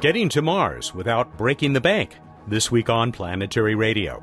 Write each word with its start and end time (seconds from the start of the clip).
Getting 0.00 0.30
to 0.30 0.40
Mars 0.40 0.94
without 0.94 1.36
breaking 1.36 1.74
the 1.74 1.80
bank. 1.82 2.16
This 2.46 2.70
week 2.70 2.88
on 2.88 3.12
Planetary 3.12 3.74
Radio. 3.74 4.22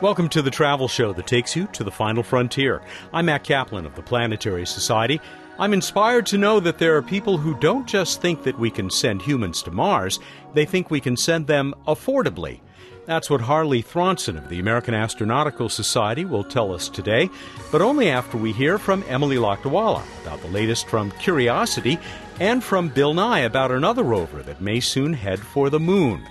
Welcome 0.00 0.28
to 0.28 0.42
the 0.42 0.52
travel 0.52 0.86
show 0.86 1.12
that 1.14 1.26
takes 1.26 1.56
you 1.56 1.66
to 1.72 1.82
the 1.82 1.90
final 1.90 2.22
frontier. 2.22 2.80
I'm 3.12 3.26
Matt 3.26 3.42
Kaplan 3.42 3.86
of 3.86 3.96
the 3.96 4.02
Planetary 4.02 4.66
Society. 4.66 5.20
I'm 5.58 5.72
inspired 5.72 6.26
to 6.26 6.38
know 6.38 6.60
that 6.60 6.78
there 6.78 6.96
are 6.96 7.02
people 7.02 7.38
who 7.38 7.58
don't 7.58 7.88
just 7.88 8.22
think 8.22 8.44
that 8.44 8.56
we 8.56 8.70
can 8.70 8.88
send 8.88 9.22
humans 9.22 9.64
to 9.64 9.72
Mars, 9.72 10.20
they 10.54 10.64
think 10.64 10.92
we 10.92 11.00
can 11.00 11.16
send 11.16 11.48
them 11.48 11.74
affordably. 11.88 12.60
That's 13.06 13.30
what 13.30 13.40
Harley 13.40 13.82
Thronson 13.82 14.36
of 14.36 14.48
the 14.48 14.58
American 14.58 14.92
Astronautical 14.92 15.70
Society 15.70 16.24
will 16.24 16.42
tell 16.42 16.74
us 16.74 16.88
today, 16.88 17.30
but 17.70 17.80
only 17.80 18.10
after 18.10 18.36
we 18.36 18.52
hear 18.52 18.78
from 18.78 19.04
Emily 19.08 19.36
Lakdawalla 19.36 20.02
about 20.22 20.42
the 20.42 20.48
latest 20.48 20.88
from 20.88 21.12
Curiosity 21.12 22.00
and 22.40 22.64
from 22.64 22.88
Bill 22.88 23.14
Nye 23.14 23.40
about 23.40 23.70
another 23.70 24.02
rover 24.02 24.42
that 24.42 24.60
may 24.60 24.80
soon 24.80 25.12
head 25.12 25.38
for 25.38 25.70
the 25.70 25.78
moon. 25.78 26.26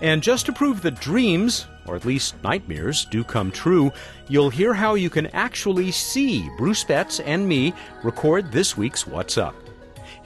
And 0.00 0.20
just 0.20 0.46
to 0.46 0.52
prove 0.52 0.82
that 0.82 1.00
dreams, 1.00 1.66
or 1.86 1.94
at 1.94 2.04
least 2.04 2.34
nightmares, 2.42 3.04
do 3.04 3.22
come 3.22 3.52
true, 3.52 3.92
you'll 4.26 4.50
hear 4.50 4.74
how 4.74 4.94
you 4.94 5.08
can 5.08 5.28
actually 5.28 5.92
see 5.92 6.50
Bruce 6.58 6.82
Betts 6.82 7.20
and 7.20 7.48
me 7.48 7.72
record 8.02 8.50
this 8.50 8.76
week's 8.76 9.06
What's 9.06 9.38
Up. 9.38 9.54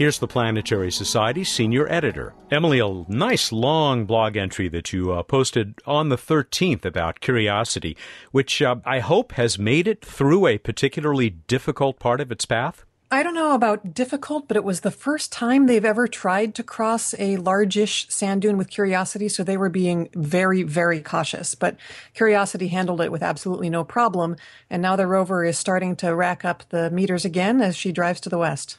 Here's 0.00 0.18
the 0.18 0.26
Planetary 0.26 0.90
Society 0.90 1.44
senior 1.44 1.86
editor. 1.92 2.32
Emily, 2.50 2.78
a 2.78 3.04
nice 3.12 3.52
long 3.52 4.06
blog 4.06 4.34
entry 4.34 4.66
that 4.70 4.94
you 4.94 5.12
uh, 5.12 5.22
posted 5.22 5.74
on 5.84 6.08
the 6.08 6.16
13th 6.16 6.86
about 6.86 7.20
curiosity, 7.20 7.98
which 8.32 8.62
uh, 8.62 8.76
I 8.86 9.00
hope 9.00 9.32
has 9.32 9.58
made 9.58 9.86
it 9.86 10.02
through 10.02 10.46
a 10.46 10.56
particularly 10.56 11.28
difficult 11.28 11.98
part 11.98 12.22
of 12.22 12.32
its 12.32 12.46
path. 12.46 12.86
I 13.10 13.22
don't 13.22 13.34
know 13.34 13.54
about 13.54 13.92
difficult, 13.92 14.48
but 14.48 14.56
it 14.56 14.64
was 14.64 14.80
the 14.80 14.90
first 14.90 15.32
time 15.32 15.66
they've 15.66 15.84
ever 15.84 16.08
tried 16.08 16.54
to 16.54 16.62
cross 16.62 17.14
a 17.18 17.36
largish 17.36 18.08
sand 18.08 18.40
dune 18.40 18.56
with 18.56 18.70
Curiosity, 18.70 19.28
so 19.28 19.44
they 19.44 19.58
were 19.58 19.68
being 19.68 20.08
very, 20.14 20.62
very 20.62 21.02
cautious. 21.02 21.54
But 21.54 21.76
Curiosity 22.14 22.68
handled 22.68 23.02
it 23.02 23.12
with 23.12 23.22
absolutely 23.22 23.68
no 23.68 23.84
problem, 23.84 24.36
and 24.70 24.80
now 24.80 24.96
the 24.96 25.06
rover 25.06 25.44
is 25.44 25.58
starting 25.58 25.94
to 25.96 26.14
rack 26.14 26.42
up 26.42 26.62
the 26.70 26.88
meters 26.90 27.26
again 27.26 27.60
as 27.60 27.76
she 27.76 27.92
drives 27.92 28.20
to 28.20 28.30
the 28.30 28.38
west 28.38 28.78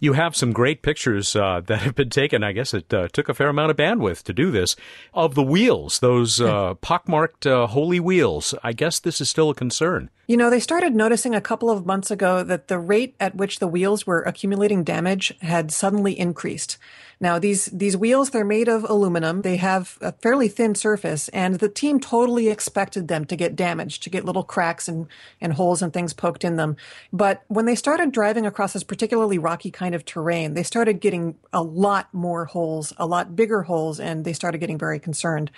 you 0.00 0.14
have 0.14 0.34
some 0.34 0.52
great 0.52 0.82
pictures 0.82 1.36
uh, 1.36 1.60
that 1.66 1.80
have 1.82 1.94
been 1.94 2.10
taken. 2.10 2.42
I 2.42 2.52
guess 2.52 2.74
it 2.74 2.92
uh, 2.92 3.08
took 3.08 3.28
a 3.28 3.34
fair 3.34 3.48
amount 3.48 3.70
of 3.70 3.76
bandwidth 3.76 4.22
to 4.24 4.32
do 4.32 4.50
this 4.50 4.74
of 5.14 5.34
the 5.34 5.42
wheels, 5.42 6.00
those 6.00 6.40
uh, 6.40 6.74
pockmarked 6.74 7.46
uh, 7.46 7.68
holy 7.68 8.00
wheels. 8.00 8.54
I 8.64 8.72
guess 8.72 8.98
this 8.98 9.20
is 9.20 9.28
still 9.28 9.50
a 9.50 9.54
concern. 9.54 10.10
You 10.26 10.36
know, 10.36 10.48
they 10.48 10.60
started 10.60 10.94
noticing 10.94 11.34
a 11.34 11.40
couple 11.40 11.70
of 11.70 11.86
months 11.86 12.10
ago 12.10 12.42
that 12.44 12.68
the 12.68 12.78
rate 12.78 13.14
at 13.20 13.34
which 13.34 13.58
the 13.58 13.66
wheels 13.66 14.06
were 14.06 14.22
accumulating 14.22 14.84
damage 14.84 15.34
had 15.40 15.72
suddenly 15.72 16.18
increased. 16.18 16.78
Now, 17.22 17.38
these, 17.38 17.66
these 17.66 17.98
wheels, 17.98 18.30
they're 18.30 18.46
made 18.46 18.66
of 18.68 18.88
aluminum. 18.88 19.42
They 19.42 19.58
have 19.58 19.98
a 20.00 20.12
fairly 20.12 20.48
thin 20.48 20.74
surface 20.74 21.28
and 21.28 21.56
the 21.56 21.68
team 21.68 22.00
totally 22.00 22.48
expected 22.48 23.08
them 23.08 23.26
to 23.26 23.36
get 23.36 23.54
damaged, 23.54 24.02
to 24.04 24.10
get 24.10 24.24
little 24.24 24.42
cracks 24.42 24.88
and, 24.88 25.06
and 25.38 25.52
holes 25.52 25.82
and 25.82 25.92
things 25.92 26.14
poked 26.14 26.44
in 26.44 26.56
them. 26.56 26.76
But 27.12 27.42
when 27.48 27.66
they 27.66 27.74
started 27.74 28.10
driving 28.12 28.46
across 28.46 28.72
this 28.72 28.84
particularly 28.84 29.36
rocky 29.36 29.70
kind 29.70 29.94
of 29.94 30.06
terrain, 30.06 30.54
they 30.54 30.62
started 30.62 31.00
getting 31.00 31.36
a 31.52 31.62
lot 31.62 32.08
more 32.14 32.46
holes, 32.46 32.94
a 32.96 33.04
lot 33.04 33.36
bigger 33.36 33.62
holes, 33.62 34.00
and 34.00 34.24
they 34.24 34.32
started 34.32 34.58
getting 34.58 34.78
very 34.78 34.98
concerned. 34.98 35.50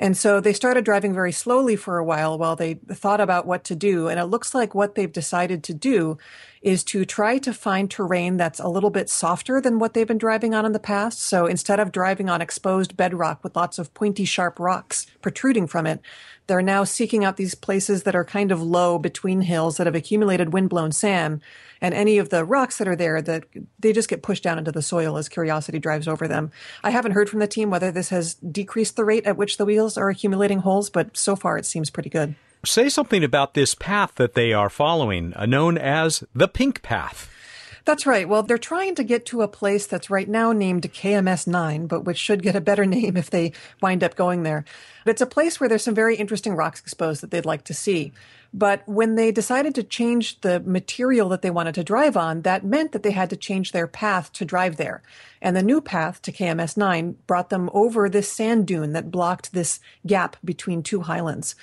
And 0.00 0.16
so 0.16 0.40
they 0.40 0.52
started 0.52 0.84
driving 0.84 1.14
very 1.14 1.32
slowly 1.32 1.76
for 1.76 1.98
a 1.98 2.04
while 2.04 2.36
while 2.36 2.56
they 2.56 2.74
thought 2.74 3.20
about 3.20 3.46
what 3.46 3.62
to 3.64 3.76
do. 3.76 4.08
And 4.08 4.18
it 4.18 4.24
looks 4.24 4.52
like 4.52 4.74
what 4.74 4.96
they've 4.96 5.12
decided 5.12 5.62
to 5.64 5.74
do 5.74 6.18
is 6.64 6.82
to 6.82 7.04
try 7.04 7.36
to 7.36 7.52
find 7.52 7.90
terrain 7.90 8.38
that's 8.38 8.58
a 8.58 8.68
little 8.68 8.88
bit 8.88 9.10
softer 9.10 9.60
than 9.60 9.78
what 9.78 9.92
they've 9.92 10.08
been 10.08 10.16
driving 10.16 10.54
on 10.54 10.64
in 10.64 10.72
the 10.72 10.78
past. 10.78 11.20
So 11.20 11.44
instead 11.44 11.78
of 11.78 11.92
driving 11.92 12.30
on 12.30 12.40
exposed 12.40 12.96
bedrock 12.96 13.44
with 13.44 13.54
lots 13.54 13.78
of 13.78 13.92
pointy, 13.92 14.24
sharp 14.24 14.58
rocks 14.58 15.06
protruding 15.20 15.66
from 15.66 15.86
it, 15.86 16.00
they're 16.46 16.62
now 16.62 16.84
seeking 16.84 17.22
out 17.22 17.36
these 17.36 17.54
places 17.54 18.04
that 18.04 18.16
are 18.16 18.24
kind 18.24 18.50
of 18.50 18.62
low 18.62 18.98
between 18.98 19.42
hills 19.42 19.76
that 19.76 19.86
have 19.86 19.94
accumulated 19.94 20.54
windblown 20.54 20.90
sand. 20.90 21.42
And 21.82 21.92
any 21.92 22.16
of 22.16 22.30
the 22.30 22.46
rocks 22.46 22.78
that 22.78 22.88
are 22.88 22.96
there, 22.96 23.20
that 23.20 23.44
they 23.78 23.92
just 23.92 24.08
get 24.08 24.22
pushed 24.22 24.42
down 24.42 24.58
into 24.58 24.72
the 24.72 24.80
soil 24.80 25.18
as 25.18 25.28
Curiosity 25.28 25.78
drives 25.78 26.08
over 26.08 26.26
them. 26.26 26.50
I 26.82 26.90
haven't 26.90 27.12
heard 27.12 27.28
from 27.28 27.40
the 27.40 27.46
team 27.46 27.68
whether 27.68 27.90
this 27.90 28.08
has 28.08 28.34
decreased 28.34 28.96
the 28.96 29.04
rate 29.04 29.26
at 29.26 29.36
which 29.36 29.58
the 29.58 29.66
wheels 29.66 29.98
are 29.98 30.08
accumulating 30.08 30.60
holes, 30.60 30.88
but 30.88 31.14
so 31.14 31.36
far 31.36 31.58
it 31.58 31.66
seems 31.66 31.90
pretty 31.90 32.08
good. 32.08 32.34
Say 32.64 32.88
something 32.88 33.22
about 33.22 33.54
this 33.54 33.74
path 33.74 34.14
that 34.16 34.34
they 34.34 34.52
are 34.52 34.70
following, 34.70 35.34
uh, 35.34 35.46
known 35.46 35.76
as 35.76 36.24
the 36.34 36.48
Pink 36.48 36.82
Path. 36.82 37.30
That's 37.84 38.06
right. 38.06 38.26
Well, 38.26 38.42
they're 38.42 38.56
trying 38.56 38.94
to 38.94 39.04
get 39.04 39.26
to 39.26 39.42
a 39.42 39.48
place 39.48 39.86
that's 39.86 40.08
right 40.08 40.28
now 40.28 40.52
named 40.52 40.90
KMS 40.90 41.46
9, 41.46 41.86
but 41.86 42.04
which 42.04 42.16
should 42.16 42.42
get 42.42 42.56
a 42.56 42.60
better 42.60 42.86
name 42.86 43.16
if 43.16 43.28
they 43.28 43.52
wind 43.82 44.02
up 44.02 44.16
going 44.16 44.42
there. 44.42 44.64
But 45.04 45.12
it's 45.12 45.20
a 45.20 45.26
place 45.26 45.60
where 45.60 45.68
there's 45.68 45.84
some 45.84 45.94
very 45.94 46.16
interesting 46.16 46.54
rocks 46.54 46.80
exposed 46.80 47.22
that 47.22 47.30
they'd 47.30 47.44
like 47.44 47.64
to 47.64 47.74
see. 47.74 48.12
But 48.54 48.88
when 48.88 49.16
they 49.16 49.32
decided 49.32 49.74
to 49.74 49.82
change 49.82 50.40
the 50.40 50.60
material 50.60 51.28
that 51.30 51.42
they 51.42 51.50
wanted 51.50 51.74
to 51.74 51.84
drive 51.84 52.16
on, 52.16 52.42
that 52.42 52.64
meant 52.64 52.92
that 52.92 53.02
they 53.02 53.10
had 53.10 53.28
to 53.30 53.36
change 53.36 53.72
their 53.72 53.88
path 53.88 54.32
to 54.34 54.44
drive 54.44 54.76
there. 54.76 55.02
And 55.42 55.54
the 55.54 55.62
new 55.62 55.80
path 55.80 56.22
to 56.22 56.32
KMS 56.32 56.76
9 56.76 57.16
brought 57.26 57.50
them 57.50 57.68
over 57.74 58.08
this 58.08 58.32
sand 58.32 58.66
dune 58.66 58.92
that 58.92 59.10
blocked 59.10 59.52
this 59.52 59.80
gap 60.06 60.36
between 60.44 60.82
two 60.82 61.02
highlands. 61.02 61.56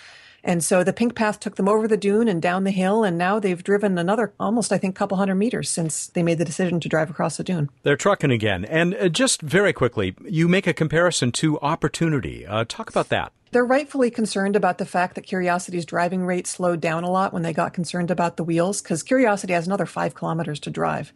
And 0.44 0.64
so 0.64 0.84
the 0.84 0.94
pink 0.94 1.16
path 1.16 1.40
took 1.40 1.56
them 1.56 1.68
over 1.68 1.88
the 1.88 1.98
dune 1.98 2.28
and 2.28 2.42
down 2.42 2.64
the 2.64 2.72
hill, 2.72 3.04
and 3.04 3.18
now 3.18 3.40
they've 3.40 3.64
driven 3.64 3.98
another 3.98 4.34
almost, 4.40 4.72
I 4.72 4.78
think, 4.78 4.96
couple 4.96 5.18
hundred 5.18 5.36
meters 5.36 5.70
since 5.70 6.08
they 6.08 6.24
made 6.24 6.38
the 6.38 6.46
decision 6.46 6.80
to 6.80 6.90
drive 6.90 7.10
across 7.10 7.38
the 7.38 7.44
dune. 7.44 7.70
They're 7.84 7.96
trucking 7.96 8.32
again. 8.32 8.66
And 8.66 8.96
uh, 8.96 9.10
just 9.10 9.42
very 9.42 9.74
quickly, 9.74 10.16
you 10.24 10.48
make 10.48 10.68
a 10.68 10.74
comparison 10.74 11.32
to 11.34 11.60
opportunity. 11.60 12.46
Uh, 12.46 12.66
talk 12.68 12.90
about 12.90 13.10
that. 13.10 13.34
They're 13.52 13.66
rightfully 13.66 14.10
concerned 14.10 14.56
about 14.56 14.78
the 14.78 14.86
fact 14.86 15.16
that 15.16 15.26
Curiosity's 15.26 15.86
driving 15.86 16.26
rate 16.26 16.48
slowed 16.48 16.80
down 16.80 17.04
a 17.04 17.12
lot 17.12 17.34
when 17.34 17.44
they 17.44 17.52
got 17.52 17.74
concerned 17.74 18.10
about 18.10 18.38
the 18.38 18.46
wheels, 18.46 18.82
because 18.82 19.04
Curiosity 19.04 19.52
has 19.52 19.68
another 19.68 19.86
five 19.86 20.16
kilometers 20.16 20.58
to 20.62 20.70
drive. 20.70 21.12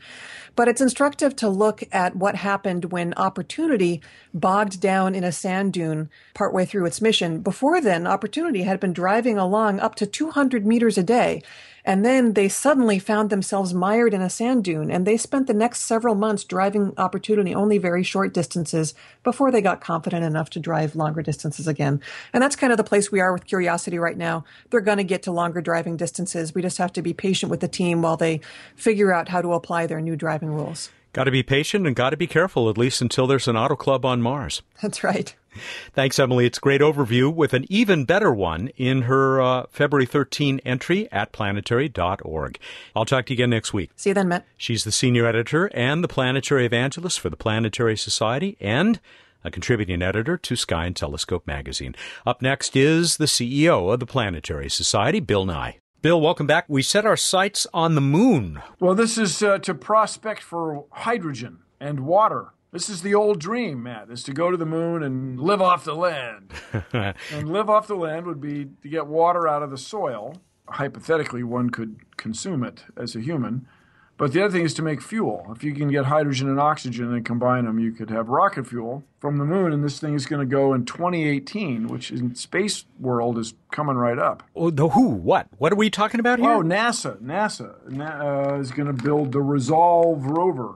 But 0.53 0.67
it's 0.67 0.81
instructive 0.81 1.37
to 1.37 1.47
look 1.47 1.83
at 1.93 2.17
what 2.17 2.35
happened 2.35 2.91
when 2.91 3.13
Opportunity 3.13 4.01
bogged 4.33 4.81
down 4.81 5.15
in 5.15 5.23
a 5.23 5.31
sand 5.31 5.71
dune 5.71 6.09
partway 6.33 6.65
through 6.65 6.85
its 6.87 7.01
mission. 7.01 7.39
Before 7.39 7.79
then, 7.79 8.05
Opportunity 8.05 8.63
had 8.63 8.81
been 8.81 8.91
driving 8.91 9.37
along 9.37 9.79
up 9.79 9.95
to 9.95 10.05
200 10.05 10.65
meters 10.65 10.97
a 10.97 11.03
day. 11.03 11.41
And 11.85 12.03
then 12.03 12.33
they 12.33 12.49
suddenly 12.49 12.97
found 12.97 13.29
themselves 13.29 13.73
mired 13.73 14.13
in 14.13 14.21
a 14.21 14.29
sand 14.29 14.63
dune, 14.63 14.89
and 14.89 15.05
they 15.05 15.17
spent 15.17 15.45
the 15.45 15.53
next 15.53 15.81
several 15.81 16.15
months 16.15 16.43
driving 16.43 16.93
Opportunity 16.97 17.53
only 17.53 17.77
very 17.77 18.01
short 18.01 18.33
distances 18.33 18.95
before 19.23 19.51
they 19.51 19.61
got 19.61 19.81
confident 19.81 20.25
enough 20.25 20.49
to 20.51 20.59
drive 20.59 20.95
longer 20.95 21.21
distances 21.21 21.67
again. 21.67 22.01
And 22.33 22.41
that's 22.41 22.55
kind 22.55 22.73
of 22.73 22.77
the 22.77 22.83
place 22.83 23.11
we 23.11 23.19
are 23.19 23.31
with 23.31 23.45
Curiosity 23.45 23.99
right 23.99 24.17
now. 24.17 24.43
They're 24.71 24.81
going 24.81 24.97
to 24.97 25.03
get 25.03 25.21
to 25.23 25.31
longer 25.31 25.61
driving 25.61 25.95
distances. 25.95 26.55
We 26.55 26.63
just 26.63 26.79
have 26.79 26.91
to 26.93 27.03
be 27.03 27.13
patient 27.13 27.51
with 27.51 27.59
the 27.59 27.67
team 27.67 28.01
while 28.01 28.17
they 28.17 28.41
figure 28.75 29.13
out 29.13 29.29
how 29.29 29.41
to 29.41 29.53
apply 29.53 29.85
their 29.85 30.01
new 30.01 30.15
driving 30.15 30.49
rules. 30.49 30.89
Got 31.13 31.25
to 31.25 31.31
be 31.31 31.43
patient 31.43 31.87
and 31.87 31.95
got 31.95 32.09
to 32.09 32.17
be 32.17 32.27
careful, 32.27 32.69
at 32.69 32.77
least 32.77 33.01
until 33.01 33.27
there's 33.27 33.47
an 33.47 33.55
auto 33.55 33.75
club 33.75 34.03
on 34.03 34.21
Mars. 34.21 34.63
That's 34.81 35.03
right. 35.03 35.33
Thanks, 35.93 36.19
Emily. 36.19 36.45
It's 36.45 36.57
a 36.57 36.61
great 36.61 36.81
overview 36.81 37.33
with 37.33 37.53
an 37.53 37.65
even 37.69 38.05
better 38.05 38.33
one 38.33 38.69
in 38.75 39.03
her 39.03 39.41
uh, 39.41 39.65
February 39.69 40.05
13 40.05 40.59
entry 40.65 41.11
at 41.11 41.31
planetary.org. 41.31 42.59
I'll 42.95 43.05
talk 43.05 43.25
to 43.27 43.33
you 43.33 43.35
again 43.35 43.49
next 43.49 43.73
week. 43.73 43.91
See 43.95 44.09
you 44.11 44.13
then, 44.13 44.27
Matt. 44.27 44.45
She's 44.57 44.83
the 44.83 44.91
senior 44.91 45.25
editor 45.25 45.69
and 45.73 46.03
the 46.03 46.07
planetary 46.07 46.65
evangelist 46.65 47.19
for 47.19 47.29
the 47.29 47.37
Planetary 47.37 47.97
Society 47.97 48.57
and 48.59 48.99
a 49.43 49.51
contributing 49.51 50.01
editor 50.01 50.37
to 50.37 50.55
Sky 50.55 50.87
and 50.87 50.95
Telescope 50.95 51.45
magazine. 51.45 51.95
Up 52.25 52.41
next 52.41 52.75
is 52.75 53.17
the 53.17 53.25
CEO 53.25 53.93
of 53.93 53.99
the 53.99 54.05
Planetary 54.05 54.69
Society, 54.69 55.19
Bill 55.19 55.45
Nye. 55.45 55.79
Bill, 56.01 56.19
welcome 56.19 56.47
back. 56.47 56.65
We 56.67 56.81
set 56.81 57.05
our 57.05 57.17
sights 57.17 57.65
on 57.73 57.95
the 57.95 58.01
moon. 58.01 58.61
Well, 58.79 58.95
this 58.95 59.17
is 59.17 59.41
uh, 59.41 59.59
to 59.59 59.73
prospect 59.73 60.43
for 60.43 60.85
hydrogen 60.91 61.59
and 61.79 62.01
water. 62.01 62.53
This 62.75 62.89
is 62.89 63.03
the 63.03 63.15
old 63.15 63.39
dream, 63.39 63.83
Matt, 63.83 64.09
is 64.09 64.21
to 64.23 64.33
go 64.33 64.51
to 64.51 64.57
the 64.57 64.65
moon 64.65 65.01
and 65.01 65.39
live 65.39 65.61
off 65.61 65.85
the 65.85 65.95
land. 65.95 66.51
and 66.91 67.49
live 67.49 67.69
off 67.69 67.87
the 67.87 67.95
land 67.95 68.25
would 68.25 68.41
be 68.41 68.67
to 68.81 68.89
get 68.89 69.07
water 69.07 69.47
out 69.47 69.63
of 69.63 69.71
the 69.71 69.77
soil. 69.77 70.41
Hypothetically, 70.67 71.41
one 71.41 71.69
could 71.69 72.01
consume 72.17 72.65
it 72.65 72.83
as 72.97 73.15
a 73.15 73.21
human. 73.21 73.65
But 74.17 74.33
the 74.33 74.43
other 74.43 74.51
thing 74.51 74.65
is 74.65 74.73
to 74.73 74.81
make 74.81 75.01
fuel. 75.01 75.47
If 75.55 75.63
you 75.63 75.73
can 75.73 75.89
get 75.89 76.07
hydrogen 76.07 76.49
and 76.49 76.59
oxygen 76.59 77.13
and 77.13 77.25
combine 77.25 77.63
them, 77.63 77.79
you 77.79 77.93
could 77.93 78.09
have 78.09 78.27
rocket 78.27 78.67
fuel 78.67 79.05
from 79.21 79.37
the 79.37 79.45
moon. 79.45 79.71
And 79.71 79.81
this 79.81 79.97
thing 79.97 80.13
is 80.13 80.25
going 80.25 80.41
to 80.41 80.45
go 80.45 80.73
in 80.73 80.83
2018, 80.83 81.87
which 81.87 82.11
in 82.11 82.35
space 82.35 82.83
world 82.99 83.37
is 83.37 83.53
coming 83.71 83.95
right 83.95 84.19
up. 84.19 84.43
Oh, 84.53 84.69
the 84.69 84.89
who? 84.89 85.07
What? 85.07 85.47
What 85.59 85.71
are 85.71 85.77
we 85.77 85.89
talking 85.89 86.19
about 86.19 86.39
here? 86.39 86.51
Oh, 86.51 86.61
NASA. 86.61 87.21
NASA 87.21 87.73
uh, 88.51 88.59
is 88.59 88.71
going 88.71 88.93
to 88.93 89.03
build 89.03 89.31
the 89.31 89.41
Resolve 89.41 90.25
rover 90.25 90.75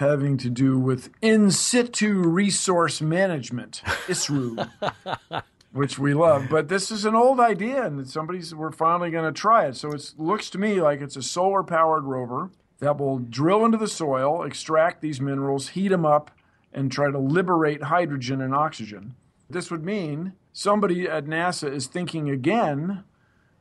having 0.00 0.36
to 0.38 0.50
do 0.50 0.78
with 0.78 1.10
in 1.22 1.50
situ 1.50 2.14
resource 2.14 3.00
management, 3.00 3.82
ISRU. 3.84 4.68
which 5.72 6.00
we 6.00 6.14
love. 6.14 6.46
But 6.50 6.68
this 6.68 6.90
is 6.90 7.04
an 7.04 7.14
old 7.14 7.38
idea, 7.38 7.84
and 7.86 8.08
somebody's 8.08 8.52
we're 8.52 8.72
finally 8.72 9.12
going 9.12 9.32
to 9.32 9.40
try 9.40 9.66
it. 9.66 9.76
So 9.76 9.92
it 9.92 10.14
looks 10.18 10.50
to 10.50 10.58
me 10.58 10.80
like 10.80 11.00
it's 11.00 11.16
a 11.16 11.22
solar 11.22 11.62
powered 11.62 12.02
rover 12.04 12.50
that 12.80 12.98
will 12.98 13.18
drill 13.18 13.64
into 13.64 13.78
the 13.78 13.86
soil, 13.86 14.42
extract 14.42 15.00
these 15.00 15.20
minerals, 15.20 15.68
heat 15.68 15.88
them 15.88 16.04
up, 16.04 16.32
and 16.72 16.90
try 16.90 17.10
to 17.10 17.18
liberate 17.18 17.84
hydrogen 17.84 18.40
and 18.40 18.54
oxygen. 18.54 19.14
This 19.48 19.70
would 19.70 19.84
mean 19.84 20.32
somebody 20.52 21.08
at 21.08 21.26
NASA 21.26 21.72
is 21.72 21.86
thinking 21.86 22.28
again 22.30 23.04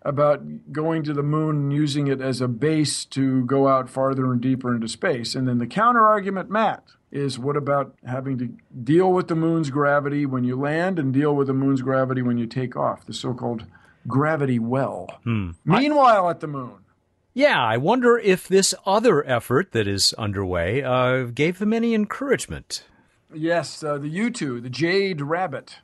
about 0.02 0.72
going 0.72 1.04
to 1.04 1.14
the 1.14 1.24
moon 1.24 1.56
and 1.56 1.74
using 1.74 2.08
it 2.08 2.22
as 2.22 2.42
a 2.42 2.48
base 2.48 3.04
to 3.06 3.44
go 3.46 3.68
out 3.68 3.90
farther 3.90 4.32
and 4.32 4.42
deeper 4.42 4.74
into 4.74 4.88
space. 4.88 5.36
And 5.36 5.48
then 5.48 5.58
the 5.58 5.68
counter 5.68 6.06
argument, 6.06 6.50
Matt, 6.50 6.84
is 7.12 7.38
what 7.38 7.58
about 7.58 7.96
having 8.06 8.38
to 8.38 8.54
deal 8.84 9.12
with 9.12 9.28
the 9.28 9.36
moon's 9.36 9.70
gravity 9.70 10.26
when 10.26 10.44
you 10.44 10.56
land 10.56 11.00
and 11.00 11.14
deal 11.14 11.36
with 11.36 11.48
the 11.48 11.54
moon's 11.54 11.82
gravity 11.82 12.22
when 12.22 12.38
you 12.38 12.46
take 12.46 12.76
off, 12.76 13.06
the 13.06 13.14
so 13.14 13.34
called 13.34 13.66
gravity 14.08 14.60
well. 14.60 15.08
Hmm. 15.24 15.52
Meanwhile, 15.66 16.28
I, 16.28 16.32
at 16.32 16.40
the 16.40 16.48
moon. 16.48 16.86
Yeah, 17.34 17.62
I 17.62 17.78
wonder 17.78 18.18
if 18.18 18.48
this 18.48 18.74
other 18.86 19.26
effort 19.28 19.72
that 19.72 19.88
is 19.88 20.14
underway 20.14 20.84
uh, 20.84 21.24
gave 21.26 21.60
them 21.60 21.74
any 21.74 21.94
encouragement. 21.94 22.84
Yes, 23.34 23.84
uh, 23.84 23.98
the 23.98 24.10
Yutu, 24.10 24.62
the 24.62 24.70
Jade 24.70 25.22
Rabbit. 25.22 25.78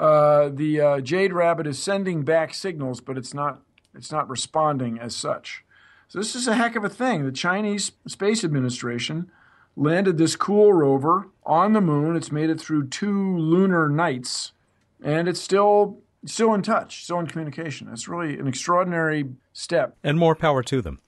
Uh, 0.00 0.48
the 0.48 0.80
uh, 0.80 1.00
Jade 1.00 1.34
Rabbit 1.34 1.66
is 1.66 1.78
sending 1.78 2.22
back 2.22 2.54
signals, 2.54 3.02
but 3.02 3.18
it's 3.18 3.34
not 3.34 3.60
it's 3.94 4.10
not 4.10 4.28
responding 4.30 4.98
as 4.98 5.14
such. 5.14 5.62
So 6.08 6.18
this 6.18 6.34
is 6.34 6.48
a 6.48 6.54
heck 6.54 6.74
of 6.74 6.84
a 6.84 6.88
thing. 6.88 7.24
The 7.24 7.32
Chinese 7.32 7.92
Space 8.06 8.42
Administration 8.42 9.30
landed 9.76 10.16
this 10.16 10.36
cool 10.36 10.72
rover 10.72 11.28
on 11.44 11.74
the 11.74 11.82
moon. 11.82 12.16
It's 12.16 12.32
made 12.32 12.48
it 12.48 12.58
through 12.58 12.88
two 12.88 13.36
lunar 13.36 13.90
nights, 13.90 14.52
and 15.04 15.28
it's 15.28 15.40
still 15.40 15.98
still 16.24 16.54
in 16.54 16.62
touch, 16.62 17.04
still 17.04 17.18
in 17.18 17.26
communication. 17.26 17.88
It's 17.92 18.08
really 18.08 18.38
an 18.38 18.46
extraordinary 18.46 19.26
step. 19.52 19.96
And 20.02 20.18
more 20.18 20.34
power 20.34 20.62
to 20.62 20.80
them. 20.80 21.00